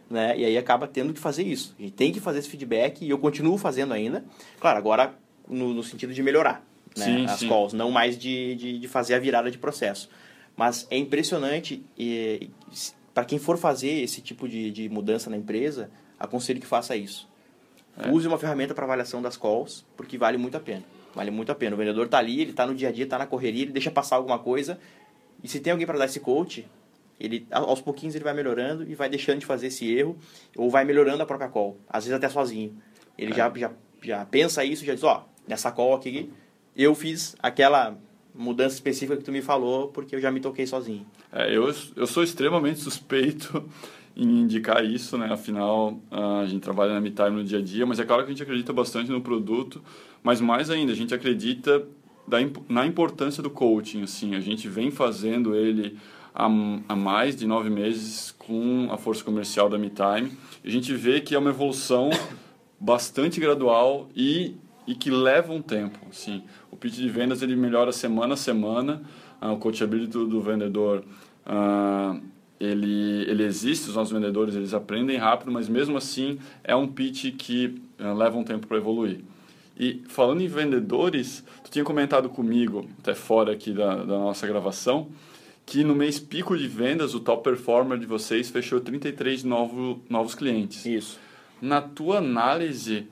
né? 0.09 0.38
E 0.38 0.44
aí 0.44 0.56
acaba 0.56 0.87
tendo 0.87 1.12
que 1.12 1.20
fazer 1.20 1.42
isso. 1.42 1.75
A 1.78 1.82
gente 1.82 1.94
tem 1.94 2.12
que 2.12 2.20
fazer 2.20 2.38
esse 2.38 2.49
feedback 2.49 3.04
e 3.04 3.11
eu 3.11 3.18
continuo 3.18 3.59
fazendo 3.59 3.92
ainda. 3.92 4.25
Claro, 4.61 4.78
agora 4.78 5.14
no, 5.49 5.75
no 5.75 5.82
sentido 5.82 6.14
de 6.14 6.23
melhorar 6.23 6.64
né? 6.97 7.04
sim, 7.04 7.26
as 7.26 7.40
sim. 7.40 7.49
calls, 7.49 7.73
não 7.73 7.90
mais 7.90 8.18
de, 8.18 8.54
de, 8.54 8.78
de, 8.78 8.88
fazer 8.88 9.14
a 9.14 9.18
virada 9.18 9.50
de 9.50 9.59
processo. 9.59 10.09
Mas 10.56 10.87
é 10.90 10.97
impressionante 10.97 11.82
e, 11.99 12.50
para 13.14 13.25
quem 13.25 13.38
for 13.38 13.56
fazer 13.56 13.90
esse 14.02 14.20
tipo 14.20 14.49
de, 14.49 14.70
de 14.70 14.88
mudança 14.88 15.30
na 15.30 15.37
empresa, 15.37 15.90
aconselho 16.18 16.61
que 16.61 16.66
faça 16.66 16.97
isso. 16.97 17.28
É. 17.99 18.11
Use 18.11 18.26
uma 18.26 18.38
ferramenta 18.38 18.75
para 18.75 18.85
avaliação 18.85 19.23
das 19.23 19.37
calls, 19.37 19.85
porque 19.97 20.18
vale 20.18 20.37
muito 20.38 20.56
a 20.56 20.61
pena. 20.61 20.82
Vale 21.14 21.30
muito 21.30 21.50
a 21.50 21.54
pena. 21.54 21.74
O 21.74 21.78
vendedor 21.78 22.06
está 22.06 22.18
ali, 22.18 22.40
ele 22.40 22.50
está 22.50 22.66
no 22.66 22.74
dia 22.74 22.88
a 22.88 22.92
dia, 22.92 23.04
está 23.04 23.18
na 23.18 23.26
correria, 23.26 23.62
ele 23.62 23.72
deixa 23.72 23.90
passar 23.90 24.16
alguma 24.16 24.38
coisa. 24.38 24.78
E 25.42 25.48
se 25.48 25.60
tem 25.60 25.72
alguém 25.72 25.86
para 25.86 25.98
dar 25.98 26.04
esse 26.04 26.20
coach, 26.20 26.66
ele 27.18 27.46
aos 27.50 27.80
pouquinhos 27.80 28.14
ele 28.14 28.24
vai 28.24 28.32
melhorando 28.32 28.88
e 28.88 28.94
vai 28.94 29.08
deixando 29.08 29.38
de 29.38 29.46
fazer 29.46 29.66
esse 29.66 29.92
erro 29.92 30.16
ou 30.56 30.70
vai 30.70 30.84
melhorando 30.84 31.22
a 31.22 31.26
própria 31.26 31.48
call, 31.48 31.78
às 31.88 32.04
vezes 32.04 32.16
até 32.16 32.28
sozinho. 32.28 32.76
Ele 33.18 33.32
é. 33.32 33.36
já, 33.36 33.52
já, 33.54 33.70
já 34.02 34.24
pensa 34.24 34.64
isso, 34.64 34.84
já 34.84 34.94
diz, 34.94 35.04
ó, 35.04 35.26
nessa 35.46 35.70
call 35.70 35.94
aqui 35.94 36.32
eu 36.74 36.94
fiz 36.94 37.36
aquela 37.40 37.98
mudança 38.34 38.76
específica 38.76 39.16
que 39.16 39.24
tu 39.24 39.32
me 39.32 39.42
falou 39.42 39.88
porque 39.88 40.16
eu 40.16 40.20
já 40.20 40.30
me 40.30 40.40
toquei 40.40 40.66
sozinho. 40.66 41.06
É, 41.32 41.54
eu, 41.54 41.72
eu 41.96 42.06
sou 42.06 42.22
extremamente 42.22 42.80
suspeito 42.80 43.68
em 44.20 44.40
indicar 44.42 44.84
isso, 44.84 45.16
né? 45.16 45.32
Afinal, 45.32 45.98
a 46.10 46.44
gente 46.44 46.60
trabalha 46.60 46.92
na 46.92 47.00
MeTime 47.00 47.30
no 47.30 47.42
dia 47.42 47.58
a 47.58 47.62
dia, 47.62 47.86
mas 47.86 47.98
é 47.98 48.04
claro 48.04 48.22
que 48.22 48.28
a 48.28 48.32
gente 48.34 48.42
acredita 48.42 48.70
bastante 48.70 49.10
no 49.10 49.22
produto, 49.22 49.82
mas 50.22 50.42
mais 50.42 50.68
ainda, 50.68 50.92
a 50.92 50.94
gente 50.94 51.14
acredita 51.14 51.86
da, 52.28 52.36
na 52.68 52.86
importância 52.86 53.42
do 53.42 53.48
coaching, 53.48 54.02
assim, 54.02 54.34
a 54.34 54.40
gente 54.40 54.68
vem 54.68 54.90
fazendo 54.90 55.56
ele 55.56 55.96
há, 56.34 56.44
há 56.88 56.94
mais 56.96 57.34
de 57.34 57.46
nove 57.46 57.70
meses 57.70 58.34
com 58.38 58.88
a 58.90 58.98
força 58.98 59.24
comercial 59.24 59.70
da 59.70 59.78
MeTime, 59.78 60.30
a 60.62 60.68
gente 60.68 60.92
vê 60.94 61.22
que 61.22 61.34
é 61.34 61.38
uma 61.38 61.50
evolução 61.50 62.10
bastante 62.78 63.40
gradual 63.40 64.06
e, 64.14 64.54
e 64.86 64.94
que 64.94 65.10
leva 65.10 65.50
um 65.50 65.62
tempo, 65.62 65.98
assim, 66.10 66.42
o 66.70 66.76
pitch 66.76 66.96
de 66.96 67.08
vendas 67.08 67.40
ele 67.40 67.56
melhora 67.56 67.90
semana 67.90 68.34
a 68.34 68.36
semana, 68.36 69.00
uh, 69.40 69.48
o 69.48 69.56
coachability 69.56 70.08
do, 70.08 70.26
do 70.26 70.42
vendedor 70.42 71.04
uh, 71.46 72.20
ele, 72.60 73.24
ele 73.28 73.42
existe, 73.42 73.88
os 73.88 73.96
nossos 73.96 74.12
vendedores 74.12 74.54
eles 74.54 74.74
aprendem 74.74 75.16
rápido, 75.16 75.50
mas 75.50 75.68
mesmo 75.68 75.96
assim 75.96 76.38
é 76.62 76.76
um 76.76 76.86
pitch 76.86 77.34
que 77.36 77.80
uh, 77.98 78.14
leva 78.14 78.36
um 78.36 78.44
tempo 78.44 78.66
para 78.66 78.76
evoluir. 78.76 79.20
E 79.78 80.02
falando 80.08 80.42
em 80.42 80.46
vendedores, 80.46 81.42
tu 81.64 81.70
tinha 81.70 81.84
comentado 81.84 82.28
comigo, 82.28 82.86
até 82.98 83.14
fora 83.14 83.52
aqui 83.52 83.72
da, 83.72 83.96
da 83.96 84.18
nossa 84.18 84.46
gravação, 84.46 85.08
que 85.64 85.82
no 85.82 85.94
mês 85.94 86.18
pico 86.18 86.56
de 86.58 86.68
vendas, 86.68 87.14
o 87.14 87.20
top 87.20 87.44
performer 87.44 87.98
de 87.98 88.04
vocês 88.04 88.50
fechou 88.50 88.78
33 88.78 89.42
novo, 89.42 90.02
novos 90.10 90.34
clientes. 90.34 90.84
Isso. 90.84 91.18
Na 91.62 91.80
tua 91.80 92.18
análise, 92.18 93.06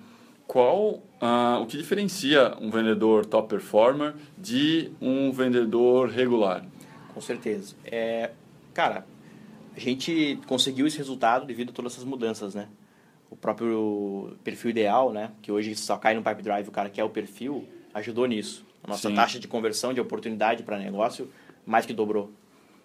qual 0.47 1.03
uh, 1.23 1.63
o 1.63 1.67
que 1.67 1.79
diferencia 1.79 2.55
um 2.61 2.71
vendedor 2.71 3.25
top 3.25 3.49
performer 3.49 4.15
de 4.37 4.91
um 5.01 5.33
vendedor 5.33 6.11
regular? 6.11 6.67
Com 7.15 7.21
certeza. 7.21 7.75
É, 7.85 8.33
cara, 8.75 9.07
a 9.77 9.81
gente 9.81 10.39
conseguiu 10.47 10.87
esse 10.87 10.99
resultado 10.99 11.47
devido 11.47 11.71
a 11.71 11.73
todas 11.73 11.93
essas 11.93 12.05
mudanças, 12.05 12.55
né? 12.55 12.69
O 13.31 13.37
próprio 13.37 14.37
perfil 14.43 14.71
ideal, 14.71 15.13
né? 15.13 15.33
Que 15.43 15.53
hoje 15.53 15.75
só 15.77 15.97
cai 15.97 16.15
no 16.15 16.23
Pipe 16.23 16.43
Drive 16.43 16.69
o 16.69 16.73
cara 16.73 16.89
quer 16.89 17.05
o 17.05 17.11
perfil, 17.11 17.67
ajudou 17.95 18.27
nisso. 18.27 18.67
A 18.83 18.89
nossa 18.89 19.09
Sim. 19.09 19.15
taxa 19.15 19.39
de 19.39 19.47
conversão 19.47 19.93
de 19.93 20.01
oportunidade 20.01 20.63
para 20.63 20.79
negócio 20.79 21.31
mais 21.67 21.85
que 21.85 21.93
dobrou, 21.93 22.33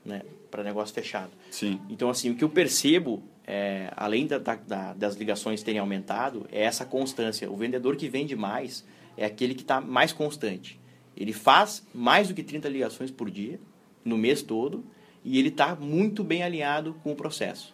né? 0.06 0.22
Para 0.52 0.64
negócio 0.64 0.94
fechado. 0.94 1.32
Sim. 1.50 1.80
Então, 1.90 2.10
assim, 2.10 2.30
o 2.30 2.36
que 2.36 2.44
eu 2.44 2.50
percebo, 2.50 3.24
é, 3.48 3.92
além 3.96 4.28
da, 4.28 4.38
da, 4.38 4.94
das 4.94 5.16
ligações 5.16 5.64
terem 5.64 5.80
aumentado, 5.80 6.46
é 6.52 6.64
essa 6.64 6.86
constância. 6.86 7.50
O 7.50 7.56
vendedor 7.56 7.96
que 7.96 8.10
vende 8.10 8.36
mais 8.36 8.86
é 9.16 9.26
aquele 9.26 9.56
que 9.56 9.62
está 9.62 9.80
mais 9.80 10.12
constante. 10.12 10.80
Ele 11.16 11.32
faz 11.32 11.86
mais 11.94 12.28
do 12.28 12.34
que 12.34 12.44
30 12.44 12.68
ligações 12.68 13.10
por 13.10 13.30
dia, 13.30 13.60
no 14.04 14.18
mês 14.18 14.42
todo, 14.42 14.84
e 15.24 15.40
ele 15.40 15.50
está 15.50 15.76
muito 15.76 16.24
bem 16.24 16.44
alinhado 16.44 16.96
com 17.04 17.12
o 17.12 17.16
processo. 17.16 17.74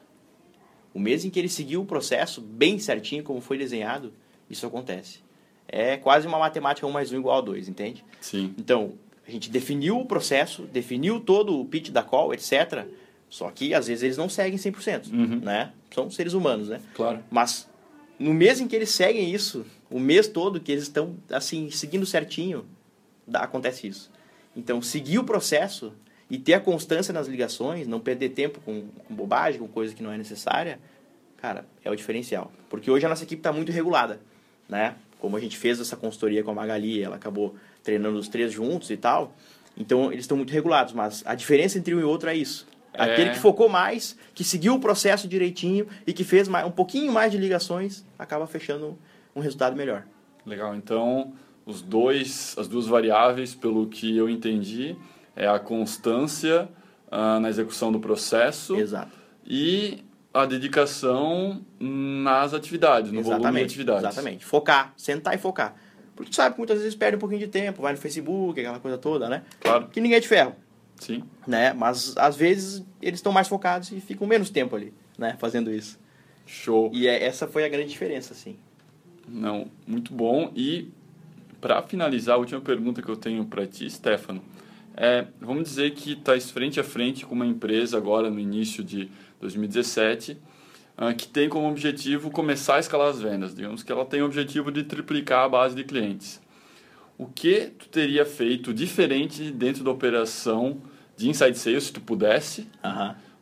O 0.94 1.00
mês 1.00 1.24
em 1.24 1.29
que 1.29 1.39
ele 1.39 1.50
seguiu 1.50 1.82
o 1.82 1.86
processo 1.86 2.41
bem 2.41 2.79
certinho, 2.79 3.24
como 3.24 3.41
foi 3.41 3.58
desenhado, 3.58 4.13
isso 4.50 4.65
acontece. 4.65 5.20
É 5.68 5.98
quase 5.98 6.27
uma 6.27 6.39
matemática 6.39 6.86
1 6.86 6.91
mais 6.91 7.12
1 7.12 7.18
igual 7.20 7.38
a 7.38 7.41
2, 7.41 7.70
entende? 7.70 8.03
Sim. 8.20 8.53
Então, 8.58 8.94
a 9.27 9.32
gente 9.32 9.50
definiu 9.51 10.00
o 10.00 10.06
processo, 10.06 10.63
definiu 10.63 11.20
todo 11.20 11.60
o 11.60 11.65
pitch 11.65 11.89
da 11.89 12.01
call, 12.01 12.34
etc. 12.34 12.88
Só 13.29 13.50
que, 13.51 13.74
às 13.75 13.88
vezes, 13.88 14.03
eles 14.03 14.18
não 14.18 14.27
seguem 14.27 14.58
100%, 14.58 15.12
uhum. 15.12 15.39
né? 15.39 15.72
São 15.94 16.10
seres 16.10 16.34
humanos, 16.34 16.70
né? 16.70 16.82
Claro. 16.96 17.24
Mas, 17.29 17.70
no 18.18 18.34
mês 18.34 18.60
em 18.60 18.68
que 18.68 18.75
eles 18.75 18.89
seguem 18.89 19.32
isso, 19.32 19.63
o 19.91 20.00
mês 20.00 20.27
todo 20.27 20.60
que 20.60 20.72
eles 20.72 20.86
estão, 20.86 21.15
assim, 21.29 21.70
seguindo 21.70 22.06
certinho, 22.08 22.65
dá, 23.27 23.41
acontece 23.41 23.88
isso. 23.88 24.12
Então, 24.56 24.82
seguir 24.82 25.20
o 25.20 25.24
processo 25.24 25.94
e 26.30 26.38
ter 26.38 26.54
a 26.54 26.60
constância 26.60 27.14
nas 27.14 27.28
ligações, 27.28 27.88
não 27.88 28.00
perder 28.00 28.30
tempo 28.30 28.60
com, 28.62 28.84
com 29.08 29.16
bobagem, 29.16 29.60
com 29.60 29.68
coisa 29.68 29.96
que 29.96 30.04
não 30.04 30.12
é 30.12 30.18
necessária, 30.18 30.80
cara, 31.38 31.66
é 31.84 31.90
o 31.90 31.96
diferencial. 31.96 32.52
Porque 32.70 32.92
hoje 32.92 33.06
a 33.06 33.10
nossa 33.10 33.24
equipe 33.24 33.40
está 33.40 33.52
muito 33.52 33.72
regulada, 33.72 34.20
né? 34.68 34.96
Como 35.20 35.36
a 35.36 35.40
gente 35.40 35.58
fez 35.58 35.80
essa 35.80 35.98
consultoria 35.98 36.44
com 36.44 36.52
a 36.52 36.54
Magali, 36.54 37.02
ela 37.02 37.16
acabou 37.16 37.56
treinando 37.84 38.18
os 38.18 38.28
três 38.28 38.54
juntos 38.54 38.90
e 38.90 38.98
tal. 38.98 39.36
Então, 39.78 40.12
eles 40.12 40.24
estão 40.24 40.38
muito 40.38 40.52
regulados, 40.52 40.94
mas 40.94 41.24
a 41.26 41.36
diferença 41.36 41.78
entre 41.78 41.96
um 41.96 42.00
e 42.00 42.04
outro 42.04 42.30
é 42.30 42.36
isso. 42.36 42.68
É. 42.94 43.04
Aquele 43.04 43.32
que 43.32 43.40
focou 43.40 43.70
mais, 43.70 44.16
que 44.34 44.44
seguiu 44.44 44.76
o 44.76 44.80
processo 44.80 45.28
direitinho 45.28 45.88
e 46.06 46.14
que 46.14 46.24
fez 46.24 46.48
mais, 46.48 46.66
um 46.66 46.72
pouquinho 46.72 47.12
mais 47.12 47.32
de 47.32 47.38
ligações, 47.38 48.06
acaba 48.18 48.46
fechando 48.48 48.98
um 49.36 49.40
resultado 49.40 49.76
melhor. 49.76 50.06
Legal. 50.46 50.76
Então, 50.76 51.34
os 51.66 51.82
dois, 51.82 52.56
as 52.58 52.68
duas 52.68 52.88
variáveis, 52.88 53.54
pelo 53.54 53.88
que 53.88 54.18
eu 54.18 54.30
entendi, 54.30 54.96
é 55.39 55.48
a 55.48 55.58
constância 55.58 56.69
uh, 57.08 57.39
na 57.39 57.50
execução 57.50 57.91
do 57.91 58.00
processo 58.00 58.75
Exato. 58.75 59.12
e 59.48 60.03
a 60.34 60.46
dedicação 60.46 61.65
nas 61.79 62.53
atividades, 62.53 63.12
no 63.12 63.22
exatamente, 63.22 63.41
volume 63.41 63.60
de 63.60 63.65
atividades. 63.65 64.03
Exatamente. 64.03 64.46
Focar, 64.46 64.93
sentar 64.96 65.34
e 65.34 65.38
focar. 65.38 65.75
Porque 66.15 66.29
tu 66.29 66.36
sabe 66.36 66.53
que 66.53 66.60
muitas 66.60 66.79
vezes 66.79 66.93
perde 66.93 67.15
um 67.15 67.19
pouquinho 67.19 67.39
de 67.39 67.47
tempo, 67.47 67.82
vai 67.82 67.93
no 67.93 67.97
Facebook, 67.97 68.60
aquela 68.60 68.80
coisa 68.80 68.97
toda, 68.97 69.30
né? 69.30 69.43
Claro. 69.62 69.88
Que 69.88 70.02
ninguém 70.02 70.17
é 70.17 70.19
de 70.19 70.28
ferro. 70.28 70.54
Sim. 70.97 71.23
Né? 71.47 71.71
Mas 71.71 72.15
às 72.17 72.36
vezes 72.36 72.86
eles 73.02 73.19
estão 73.19 73.32
mais 73.32 73.47
focados 73.47 73.89
e 73.91 74.02
ficam 74.02 74.28
menos 74.28 74.49
tempo 74.49 74.75
ali, 74.75 74.93
né? 75.17 75.38
Fazendo 75.39 75.71
isso. 75.71 75.97
Show. 76.45 76.91
E 76.93 77.08
é, 77.08 77.23
essa 77.23 77.47
foi 77.47 77.63
a 77.63 77.69
grande 77.69 77.89
diferença, 77.89 78.34
assim. 78.34 78.58
Não, 79.25 79.67
muito 79.88 80.13
bom. 80.13 80.52
E 80.54 80.91
para 81.62 81.82
finalizar, 81.82 82.36
a 82.36 82.38
última 82.38 82.60
pergunta 82.60 83.02
que 83.02 83.10
eu 83.10 83.15
tenho 83.15 83.45
para 83.45 83.65
ti, 83.65 83.89
Stefano. 83.89 84.41
É, 85.02 85.26
vamos 85.40 85.70
dizer 85.70 85.92
que 85.92 86.12
está 86.12 86.38
frente 86.42 86.78
a 86.78 86.84
frente 86.84 87.26
com 87.26 87.34
uma 87.34 87.46
empresa 87.46 87.96
agora 87.96 88.30
no 88.30 88.38
início 88.38 88.84
de 88.84 89.10
2017 89.40 90.38
uh, 90.98 91.16
que 91.16 91.26
tem 91.26 91.48
como 91.48 91.70
objetivo 91.70 92.30
começar 92.30 92.76
a 92.76 92.80
escalar 92.80 93.08
as 93.08 93.22
vendas. 93.22 93.56
Digamos 93.56 93.82
que 93.82 93.90
ela 93.94 94.04
tem 94.04 94.22
o 94.22 94.26
objetivo 94.26 94.70
de 94.70 94.84
triplicar 94.84 95.46
a 95.46 95.48
base 95.48 95.74
de 95.74 95.86
clientes. 95.86 96.42
O 97.18 97.28
que 97.28 97.72
tu 97.80 97.88
teria 97.88 98.26
feito 98.26 98.74
diferente 98.74 99.50
dentro 99.52 99.86
da 99.86 99.92
operação 99.92 100.82
de 101.16 101.30
inside 101.30 101.58
sales 101.58 101.86
se 101.86 101.94
tu 101.94 102.02
pudesse? 102.02 102.68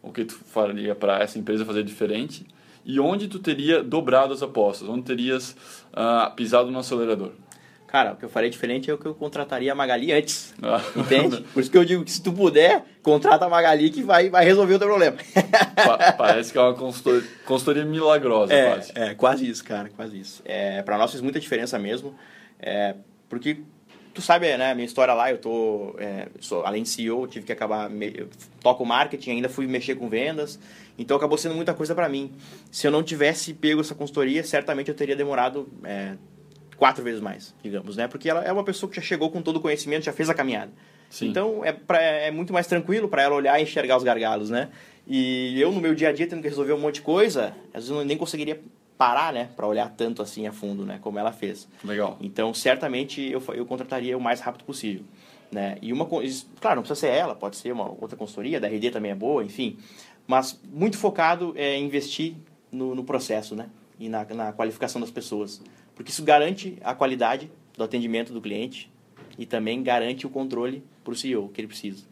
O 0.03 0.11
que 0.11 0.25
tu 0.25 0.35
faria 0.35 0.93
para 0.93 1.23
essa 1.23 1.39
empresa 1.39 1.65
fazer 1.65 1.81
diferente? 1.81 2.45
E 2.85 2.99
onde 2.99 3.27
tu 3.27 3.39
teria 3.39 3.83
dobrado 3.83 4.31
as 4.31 4.43
apostas? 4.43 4.87
Onde 4.87 5.05
terias 5.05 5.57
uh, 5.91 6.31
pisado 6.35 6.69
no 6.69 6.77
acelerador? 6.77 7.31
Cara, 7.87 8.11
o 8.11 8.15
que 8.17 8.25
eu 8.25 8.29
faria 8.29 8.49
diferente 8.49 8.91
é 8.91 8.93
o 8.93 8.97
que 8.97 9.05
eu 9.05 9.15
contrataria 9.15 9.71
a 9.71 9.75
Magali 9.75 10.11
antes. 10.11 10.53
Ah. 10.61 10.81
Entende? 10.93 11.41
Por 11.53 11.61
isso 11.61 11.71
que 11.71 11.77
eu 11.77 11.85
digo 11.85 12.03
que 12.03 12.11
se 12.11 12.21
tu 12.21 12.33
puder, 12.33 12.83
contrata 13.01 13.45
a 13.45 13.49
Magali 13.49 13.89
que 13.89 14.03
vai, 14.03 14.29
vai 14.29 14.43
resolver 14.43 14.73
o 14.73 14.79
teu 14.79 14.87
problema. 14.89 15.15
Pa 15.73 16.11
parece 16.11 16.51
que 16.51 16.57
é 16.57 16.61
uma 16.61 16.73
consultoria, 16.73 17.27
consultoria 17.45 17.85
milagrosa, 17.85 18.53
é, 18.53 18.69
quase. 18.69 18.91
É, 18.93 19.15
quase 19.15 19.49
isso, 19.49 19.63
cara, 19.63 19.89
quase 19.95 20.19
isso. 20.19 20.41
É, 20.43 20.81
pra 20.81 20.97
nós 20.97 21.11
fez 21.11 21.21
muita 21.21 21.39
diferença 21.39 21.79
mesmo. 21.79 22.13
É, 22.59 22.93
porque 23.29 23.61
tu 24.13 24.21
sabe, 24.21 24.57
né, 24.57 24.73
minha 24.73 24.85
história 24.85 25.13
lá, 25.13 25.31
eu 25.31 25.37
tô, 25.37 25.95
é, 25.97 26.27
sou, 26.41 26.65
além 26.65 26.83
de 26.83 26.89
CEO, 26.89 27.25
tive 27.25 27.45
que 27.45 27.53
acabar, 27.53 27.89
me, 27.89 28.27
toco 28.61 28.83
marketing, 28.83 29.31
ainda 29.31 29.47
fui 29.47 29.65
mexer 29.65 29.95
com 29.95 30.09
vendas, 30.09 30.59
então 30.97 31.15
acabou 31.15 31.37
sendo 31.37 31.55
muita 31.55 31.73
coisa 31.73 31.95
para 31.95 32.09
mim. 32.09 32.33
Se 32.69 32.85
eu 32.85 32.91
não 32.91 33.01
tivesse 33.01 33.53
pego 33.53 33.79
essa 33.79 33.95
consultoria, 33.95 34.43
certamente 34.43 34.89
eu 34.89 34.95
teria 34.95 35.15
demorado 35.15 35.69
é, 35.83 36.15
quatro 36.77 37.03
vezes 37.03 37.19
mais, 37.19 37.53
digamos, 37.61 37.97
né? 37.97 38.07
Porque 38.07 38.29
ela 38.29 38.43
é 38.43 38.51
uma 38.51 38.63
pessoa 38.63 38.89
que 38.89 38.95
já 38.95 39.01
chegou 39.01 39.29
com 39.29 39.41
todo 39.41 39.57
o 39.57 39.59
conhecimento, 39.59 40.05
já 40.05 40.13
fez 40.13 40.29
a 40.29 40.33
caminhada. 40.33 40.71
Sim. 41.09 41.29
Então 41.29 41.63
é, 41.63 41.71
pra, 41.71 42.01
é 42.01 42.31
muito 42.31 42.53
mais 42.53 42.67
tranquilo 42.67 43.07
para 43.07 43.21
ela 43.21 43.35
olhar 43.35 43.59
e 43.59 43.63
enxergar 43.63 43.97
os 43.97 44.03
gargalos, 44.03 44.49
né? 44.49 44.69
E 45.05 45.59
eu 45.59 45.71
no 45.71 45.79
meu 45.79 45.95
dia 45.95 46.09
a 46.09 46.11
dia 46.11 46.27
tendo 46.27 46.41
que 46.41 46.49
resolver 46.49 46.73
um 46.73 46.79
monte 46.79 46.95
de 46.95 47.01
coisa, 47.01 47.53
às 47.73 47.85
vezes 47.85 47.89
eu 47.89 48.05
nem 48.05 48.17
conseguiria 48.17 48.61
parar, 48.97 49.31
né, 49.31 49.49
para 49.55 49.67
olhar 49.67 49.87
tanto 49.95 50.23
assim 50.23 50.47
a 50.47 50.51
fundo, 50.51 50.83
né, 50.83 50.97
como 51.01 51.19
ela 51.19 51.31
fez. 51.31 51.67
Legal. 51.83 52.17
Então 52.19 52.53
certamente 52.53 53.21
eu 53.21 53.41
eu 53.53 53.65
contrataria 53.65 54.17
o 54.17 54.21
mais 54.21 54.41
rápido 54.41 54.65
possível, 54.65 55.05
né? 55.51 55.77
E 55.81 55.93
uma 55.93 56.05
claro, 56.05 56.75
não 56.75 56.83
precisa 56.83 56.95
ser 56.95 57.07
ela, 57.07 57.33
pode 57.33 57.55
ser 57.55 57.71
uma 57.71 57.89
outra 57.89 58.17
consultoria, 58.17 58.59
da 58.59 58.67
RD 58.67 58.91
também 58.91 59.11
é 59.11 59.15
boa, 59.15 59.43
enfim, 59.43 59.77
mas 60.27 60.59
muito 60.71 60.97
focado 60.97 61.53
é 61.55 61.77
investir 61.77 62.35
no, 62.71 62.93
no 62.93 63.03
processo, 63.03 63.55
né? 63.55 63.69
E 63.99 64.09
na, 64.09 64.25
na 64.25 64.51
qualificação 64.51 64.99
das 64.99 65.09
pessoas 65.09 65.61
porque 65.97 66.11
isso 66.11 66.23
garante 66.23 66.77
a 66.83 66.93
qualidade 66.93 67.49
do 67.75 67.83
atendimento 67.83 68.31
do 68.31 68.39
cliente 68.39 68.89
e 69.37 69.47
também 69.47 69.81
garante 69.81 70.27
o 70.27 70.29
controle 70.29 70.83
para 71.03 71.11
o 71.11 71.15
CEO 71.15 71.49
que 71.49 71.59
ele 71.59 71.67
precisa. 71.67 72.05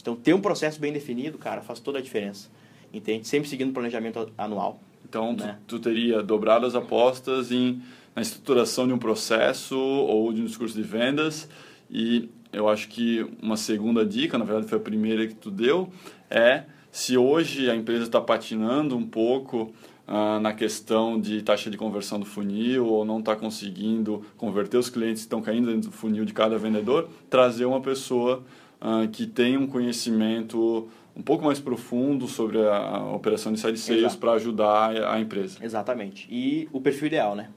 Então, 0.00 0.14
ter 0.14 0.34
um 0.34 0.40
processo 0.40 0.78
bem 0.78 0.92
definido, 0.92 1.38
cara, 1.38 1.62
faz 1.62 1.80
toda 1.80 1.98
a 1.98 2.02
diferença. 2.02 2.50
Entende? 2.92 3.26
Sempre 3.26 3.48
seguindo 3.48 3.70
o 3.70 3.72
planejamento 3.72 4.30
anual. 4.36 4.78
Então, 5.08 5.32
né? 5.32 5.58
tu, 5.66 5.78
tu, 5.78 5.82
teria 5.82 6.22
dobrado 6.22 6.66
as 6.66 6.74
apostas 6.74 7.50
em, 7.50 7.82
na 8.14 8.20
estruturação 8.20 8.86
de 8.86 8.92
um 8.92 8.98
processo 8.98 9.78
ou 9.78 10.32
de 10.34 10.42
um 10.42 10.44
discurso 10.44 10.74
de 10.74 10.82
vendas. 10.82 11.48
E 11.90 12.28
eu 12.52 12.68
acho 12.68 12.88
que 12.88 13.26
uma 13.40 13.56
segunda 13.56 14.04
dica, 14.04 14.36
na 14.36 14.44
verdade 14.44 14.68
foi 14.68 14.78
a 14.78 14.82
primeira 14.82 15.26
que 15.26 15.34
tu 15.34 15.50
deu, 15.50 15.90
é 16.28 16.64
se 16.90 17.16
hoje 17.16 17.70
a 17.70 17.74
empresa 17.74 18.04
está 18.04 18.20
patinando 18.20 18.96
um 18.96 19.06
pouco 19.06 19.72
ah, 20.12 20.40
na 20.40 20.52
questão 20.52 21.20
de 21.20 21.40
taxa 21.40 21.70
de 21.70 21.76
conversão 21.76 22.18
do 22.18 22.26
funil 22.26 22.84
ou 22.84 23.04
não 23.04 23.20
está 23.20 23.36
conseguindo 23.36 24.24
converter 24.36 24.76
os 24.76 24.90
clientes 24.90 25.22
que 25.22 25.26
estão 25.26 25.40
caindo 25.40 25.68
dentro 25.68 25.88
do 25.88 25.96
funil 25.96 26.24
de 26.24 26.32
cada 26.32 26.58
vendedor, 26.58 27.08
trazer 27.30 27.64
uma 27.64 27.80
pessoa 27.80 28.42
uh, 28.80 29.06
que 29.06 29.24
tem 29.24 29.56
um 29.56 29.68
conhecimento 29.68 30.88
um 31.14 31.22
pouco 31.22 31.44
mais 31.44 31.60
profundo 31.60 32.26
sobre 32.26 32.58
a, 32.58 32.76
a 32.76 33.14
operação 33.14 33.52
de 33.52 33.60
side 33.60 33.78
sales 33.78 34.16
para 34.16 34.32
ajudar 34.32 34.96
a, 34.96 35.14
a, 35.14 35.20
empresa. 35.20 35.58
Exatamente. 35.62 36.26
E 36.28 36.68
o 36.72 36.80
perfil 36.80 37.06
ideal, 37.06 37.36
né? 37.36 37.48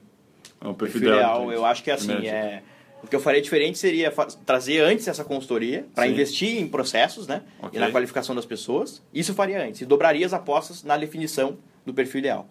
É 0.60 0.68
o 0.68 0.74
perfil, 0.74 1.00
perfil 1.00 1.08
ideal, 1.08 1.50
eu 1.50 1.64
acho 1.64 1.82
que 1.82 1.90
é 1.90 1.94
assim, 1.94 2.24
é... 2.28 2.62
O 3.02 3.08
que 3.08 3.16
eu 3.16 3.20
faria 3.20 3.42
diferente 3.42 3.78
seria 3.78 4.14
trazer 4.46 4.80
antes 4.80 5.08
essa 5.08 5.24
consultoria 5.24 5.86
para 5.92 6.06
investir 6.06 6.56
em 6.62 6.68
processos, 6.68 7.26
né? 7.26 7.42
Okay. 7.60 7.78
E 7.78 7.80
na 7.80 7.90
qualificação 7.90 8.34
das 8.34 8.46
pessoas. 8.46 9.02
Isso 9.12 9.32
eu 9.32 9.34
faria 9.34 9.62
antes. 9.62 9.82
E 9.82 9.84
dobraria 9.84 10.24
as 10.24 10.32
apostas 10.32 10.82
na 10.84 10.96
definição 10.96 11.58
do 11.84 11.92
perfil 11.92 12.20
ideal. 12.20 12.48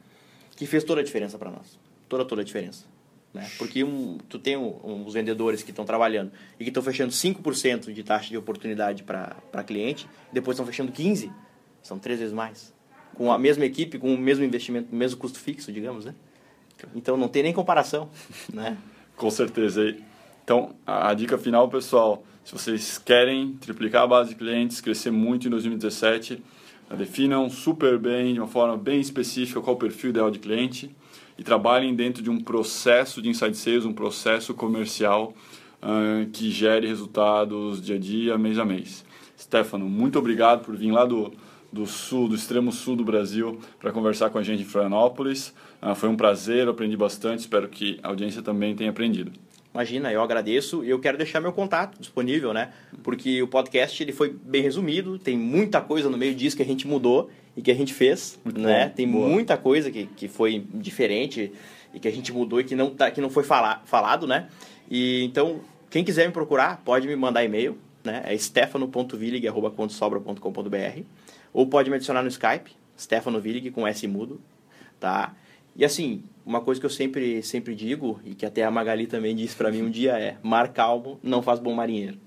Que 0.56 0.66
fez 0.66 0.84
toda 0.84 1.02
a 1.02 1.04
diferença 1.04 1.38
para 1.38 1.50
nós. 1.50 1.80
Toda, 2.08 2.26
toda 2.26 2.42
a 2.42 2.46
diferença. 2.46 2.86
Né? 3.34 3.50
Porque 3.58 3.84
um, 3.84 4.20
tu 4.30 4.38
tem 4.38 4.56
um, 4.56 5.04
uns 5.06 5.14
vendedores 5.14 5.64
que 5.64 5.72
estão 5.72 5.84
trabalhando 5.84 6.32
e 6.60 6.64
que 6.64 6.70
estão 6.70 6.84
fechando 6.84 7.12
5% 7.12 7.92
de 7.92 8.04
taxa 8.04 8.30
de 8.30 8.38
oportunidade 8.38 9.02
para 9.04 9.64
cliente, 9.66 10.08
depois 10.32 10.56
estão 10.56 10.66
fechando 10.66 10.92
15%, 10.92 11.32
são 11.82 11.98
três 11.98 12.20
vezes 12.20 12.34
mais. 12.34 12.72
com 13.16 13.32
a 13.32 13.40
mesma 13.40 13.66
equipe, 13.66 13.98
com 13.98 14.14
o 14.14 14.18
mesmo 14.18 14.46
investimento, 14.46 14.90
o 14.92 14.96
mesmo 14.96 15.18
custo 15.18 15.40
fixo, 15.40 15.72
digamos, 15.72 16.06
né? 16.06 16.14
Então 16.96 17.18
não 17.18 17.28
tem 17.28 17.42
nem 17.44 17.54
comparação, 17.54 18.10
né? 18.54 18.78
Com 19.16 19.32
certeza. 19.32 19.96
Então, 20.44 20.76
a 20.86 21.14
dica 21.14 21.38
final, 21.38 21.70
pessoal, 21.70 22.24
se 22.44 22.52
vocês 22.52 22.98
querem 22.98 23.54
triplicar 23.54 24.04
a 24.04 24.08
base 24.08 24.30
de 24.30 24.36
clientes, 24.36 24.82
crescer 24.82 25.12
muito 25.12 25.48
em 25.48 25.50
2017, 25.50 26.44
definam 26.96 27.50
super 27.50 27.98
bem, 27.98 28.34
de 28.34 28.40
uma 28.40 28.48
forma 28.48 28.78
bem 28.78 29.00
específica, 29.00 29.62
qual 29.62 29.76
o 29.76 29.80
perfil 29.80 30.12
ideal 30.12 30.30
de 30.30 30.40
cliente 30.40 30.96
e 31.38 31.44
trabalhem 31.44 31.96
dentro 31.96 32.22
de 32.22 32.30
um 32.30 32.40
processo 32.40 33.22
de 33.22 33.30
inside 33.30 33.58
sales, 33.58 33.86
um 33.86 33.94
processo 33.94 34.54
comercial 34.54 35.34
uh, 35.82 36.30
que 36.32 36.52
gere 36.52 36.88
resultados 36.88 37.82
dia 37.82 37.96
a 37.96 38.00
dia, 38.00 38.38
mês 38.38 38.60
a 38.60 38.66
mês. 38.66 39.06
Stefano, 39.38 39.90
muito 39.90 40.20
obrigado 40.20 40.64
por 40.64 40.76
vir 40.76 40.92
lá 40.92 41.06
do, 41.06 41.34
do 41.72 41.86
sul, 41.86 42.28
do 42.28 42.36
extremo 42.36 42.72
sul 42.72 42.96
do 42.96 43.04
Brasil, 43.04 43.60
para 43.80 43.92
conversar 43.92 44.30
com 44.30 44.38
a 44.38 44.44
gente 44.44 44.62
em 44.62 44.66
Florianópolis. 44.66 45.54
Uh, 45.82 45.96
foi 45.96 46.10
um 46.10 46.16
prazer, 46.16 46.68
aprendi 46.68 46.96
bastante, 46.96 47.40
espero 47.40 47.68
que 47.68 48.00
a 48.04 48.10
audiência 48.10 48.42
também 48.42 48.76
tenha 48.76 48.92
aprendido. 48.92 49.32
Imagina, 49.74 50.12
eu 50.12 50.22
agradeço 50.22 50.84
e 50.84 50.90
eu 50.90 51.00
quero 51.00 51.18
deixar 51.18 51.40
meu 51.42 51.52
contato 51.52 52.00
disponível, 52.00 52.54
né? 52.54 52.72
Porque 53.02 53.42
o 53.42 53.48
podcast 53.48 54.04
ele 54.04 54.12
foi 54.12 54.30
bem 54.30 54.62
resumido, 54.62 55.18
tem 55.18 55.36
muita 55.36 55.82
coisa 55.82 56.12
no 56.12 56.18
meio 56.18 56.36
disso 56.36 56.56
que 56.56 56.62
a 56.62 56.66
gente 56.66 56.88
mudou 56.88 57.32
e 57.58 57.62
que 57.62 57.72
a 57.72 57.74
gente 57.74 57.92
fez, 57.92 58.40
Muito 58.46 58.60
né? 58.60 58.90
Bom. 58.90 58.94
Tem 58.94 59.10
Boa. 59.10 59.28
muita 59.28 59.58
coisa 59.58 59.90
que, 59.90 60.06
que 60.06 60.28
foi 60.28 60.64
diferente 60.76 61.52
e 61.92 62.00
que 62.00 62.08
a 62.08 62.12
gente 62.12 62.32
mudou 62.32 62.60
e 62.60 62.64
que 62.64 62.76
não, 62.76 62.92
tá, 62.92 63.10
que 63.10 63.20
não 63.20 63.32
foi 63.32 63.44
fala, 63.44 63.82
falado, 63.86 64.28
né? 64.28 64.48
E 64.90 65.24
então, 65.24 65.62
quem 65.90 66.04
quiser 66.04 66.28
me 66.28 66.34
procurar, 66.34 66.80
pode 66.86 67.08
me 67.08 67.16
mandar 67.16 67.44
e-mail, 67.44 67.76
né? 68.04 68.22
É 68.28 68.38
stefano.villig.com.br 68.38 71.02
ou 71.52 71.66
pode 71.66 71.90
me 71.90 71.96
adicionar 71.96 72.22
no 72.22 72.28
Skype, 72.28 72.76
Stefano 72.96 73.42
com 73.74 73.88
S 73.88 74.08
mudo, 74.08 74.40
tá? 75.00 75.34
E 75.76 75.84
assim, 75.84 76.24
uma 76.46 76.62
coisa 76.62 76.80
que 76.80 76.86
eu 76.86 76.90
sempre, 76.90 77.42
sempre 77.44 77.76
digo, 77.76 78.20
e 78.24 78.36
que 78.36 78.46
até 78.46 78.64
a 78.64 78.72
Magali 78.72 79.08
também 79.08 79.36
disse 79.36 79.56
para 79.56 79.72
mim 79.72 79.82
um 79.84 79.90
dia 79.90 80.18
é, 80.20 80.38
mar 80.44 80.74
calmo 80.74 81.20
não 81.24 81.42
faz 81.42 81.60
bom 81.60 81.74
marinheiro, 81.74 82.18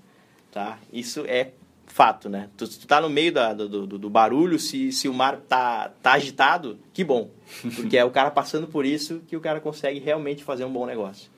tá? 0.51 0.79
Isso 0.91 1.23
é 1.27 1.51
fato, 1.85 2.29
né? 2.29 2.49
Tu, 2.57 2.67
tu 2.67 2.87
tá 2.87 3.01
no 3.01 3.09
meio 3.09 3.31
da, 3.31 3.53
do, 3.53 3.87
do, 3.87 3.97
do, 3.97 4.09
barulho, 4.09 4.59
se, 4.59 4.91
se 4.91 5.07
o 5.07 5.13
mar 5.13 5.37
tá, 5.37 5.91
tá 6.01 6.13
agitado, 6.13 6.77
que 6.93 7.03
bom. 7.03 7.29
Porque 7.75 7.97
é 7.97 8.03
o 8.03 8.11
cara 8.11 8.29
passando 8.29 8.67
por 8.67 8.85
isso 8.85 9.21
que 9.27 9.37
o 9.37 9.41
cara 9.41 9.59
consegue 9.59 9.99
realmente 9.99 10.43
fazer 10.43 10.65
um 10.65 10.71
bom 10.71 10.85
negócio. 10.85 11.29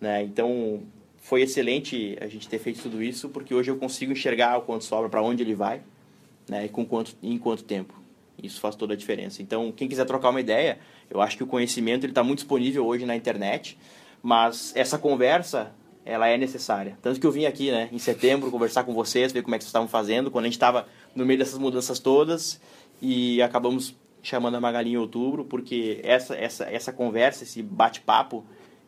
Né? 0.00 0.22
Então, 0.22 0.82
foi 1.22 1.42
excelente 1.42 2.16
a 2.20 2.26
gente 2.26 2.48
ter 2.48 2.58
feito 2.58 2.82
tudo 2.82 3.02
isso, 3.02 3.28
porque 3.28 3.54
hoje 3.54 3.70
eu 3.70 3.76
consigo 3.76 4.12
enxergar 4.12 4.58
o 4.58 4.62
quanto 4.62 4.84
sobra, 4.84 5.08
para 5.08 5.22
onde 5.22 5.42
ele 5.42 5.54
vai, 5.54 5.80
né? 6.48 6.66
E 6.66 6.68
com 6.68 6.84
quanto, 6.84 7.14
em 7.22 7.38
quanto 7.38 7.62
tempo. 7.62 8.01
Isso 8.42 8.60
faz 8.60 8.74
toda 8.74 8.94
a 8.94 8.96
diferença. 8.96 9.40
Então, 9.40 9.70
quem 9.70 9.88
quiser 9.88 10.04
trocar 10.04 10.30
uma 10.30 10.40
ideia, 10.40 10.78
eu 11.08 11.20
acho 11.20 11.36
que 11.36 11.44
o 11.44 11.46
conhecimento 11.46 12.06
está 12.06 12.22
muito 12.22 12.38
disponível 12.38 12.84
hoje 12.86 13.06
na 13.06 13.14
internet, 13.14 13.78
mas 14.22 14.72
essa 14.74 14.98
conversa 14.98 15.72
ela 16.04 16.26
é 16.28 16.36
necessária. 16.36 16.98
Tanto 17.00 17.20
que 17.20 17.26
eu 17.26 17.30
vim 17.30 17.44
aqui, 17.44 17.70
né, 17.70 17.88
em 17.92 17.98
setembro, 17.98 18.50
conversar 18.50 18.84
com 18.84 18.92
vocês, 18.92 19.32
ver 19.32 19.42
como 19.42 19.54
é 19.54 19.58
que 19.58 19.64
vocês 19.64 19.68
estavam 19.68 19.88
fazendo, 19.88 20.30
quando 20.30 20.44
a 20.44 20.48
gente 20.48 20.54
estava 20.54 20.88
no 21.14 21.24
meio 21.24 21.38
dessas 21.38 21.58
mudanças 21.58 21.98
todas, 21.98 22.60
e 23.00 23.40
acabamos 23.40 23.94
chamando 24.22 24.56
a 24.56 24.60
Magali 24.60 24.90
em 24.90 24.96
outubro, 24.96 25.44
porque 25.44 26.00
essa, 26.02 26.34
essa, 26.34 26.64
essa 26.64 26.92
conversa, 26.92 27.44
esse 27.44 27.62
bate-papo, 27.62 28.44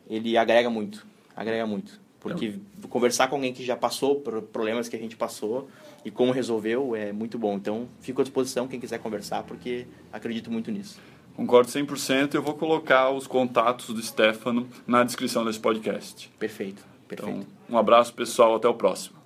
ele 0.09 0.37
agrega 0.37 0.71
muito, 0.71 1.07
agrega 1.37 1.67
muito. 1.67 2.04
Porque 2.25 2.55
é. 2.83 2.87
conversar 2.89 3.29
com 3.29 3.35
alguém 3.35 3.53
que 3.53 3.63
já 3.63 3.77
passou 3.77 4.17
por 4.17 4.41
problemas 4.41 4.89
que 4.89 4.97
a 4.97 4.99
gente 4.99 5.15
passou 5.15 5.69
e 6.03 6.11
como 6.11 6.33
resolveu 6.33 6.97
é 6.97 7.13
muito 7.13 7.39
bom. 7.39 7.55
Então, 7.55 7.87
fico 8.01 8.23
à 8.23 8.25
disposição 8.25 8.67
quem 8.67 8.81
quiser 8.81 8.99
conversar, 8.99 9.43
porque 9.43 9.87
acredito 10.11 10.51
muito 10.51 10.71
nisso. 10.71 10.99
Concordo 11.37 11.71
100%. 11.71 12.35
Eu 12.35 12.43
vou 12.43 12.55
colocar 12.55 13.11
os 13.11 13.27
contatos 13.27 13.89
do 13.89 14.03
Stefano 14.03 14.67
na 14.87 15.05
descrição 15.05 15.45
desse 15.45 15.61
podcast. 15.61 16.31
Perfeito, 16.39 16.83
perfeito. 17.07 17.41
Então, 17.41 17.47
um 17.69 17.77
abraço, 17.77 18.15
pessoal. 18.15 18.55
Até 18.55 18.69
o 18.69 18.75
próximo. 18.75 19.24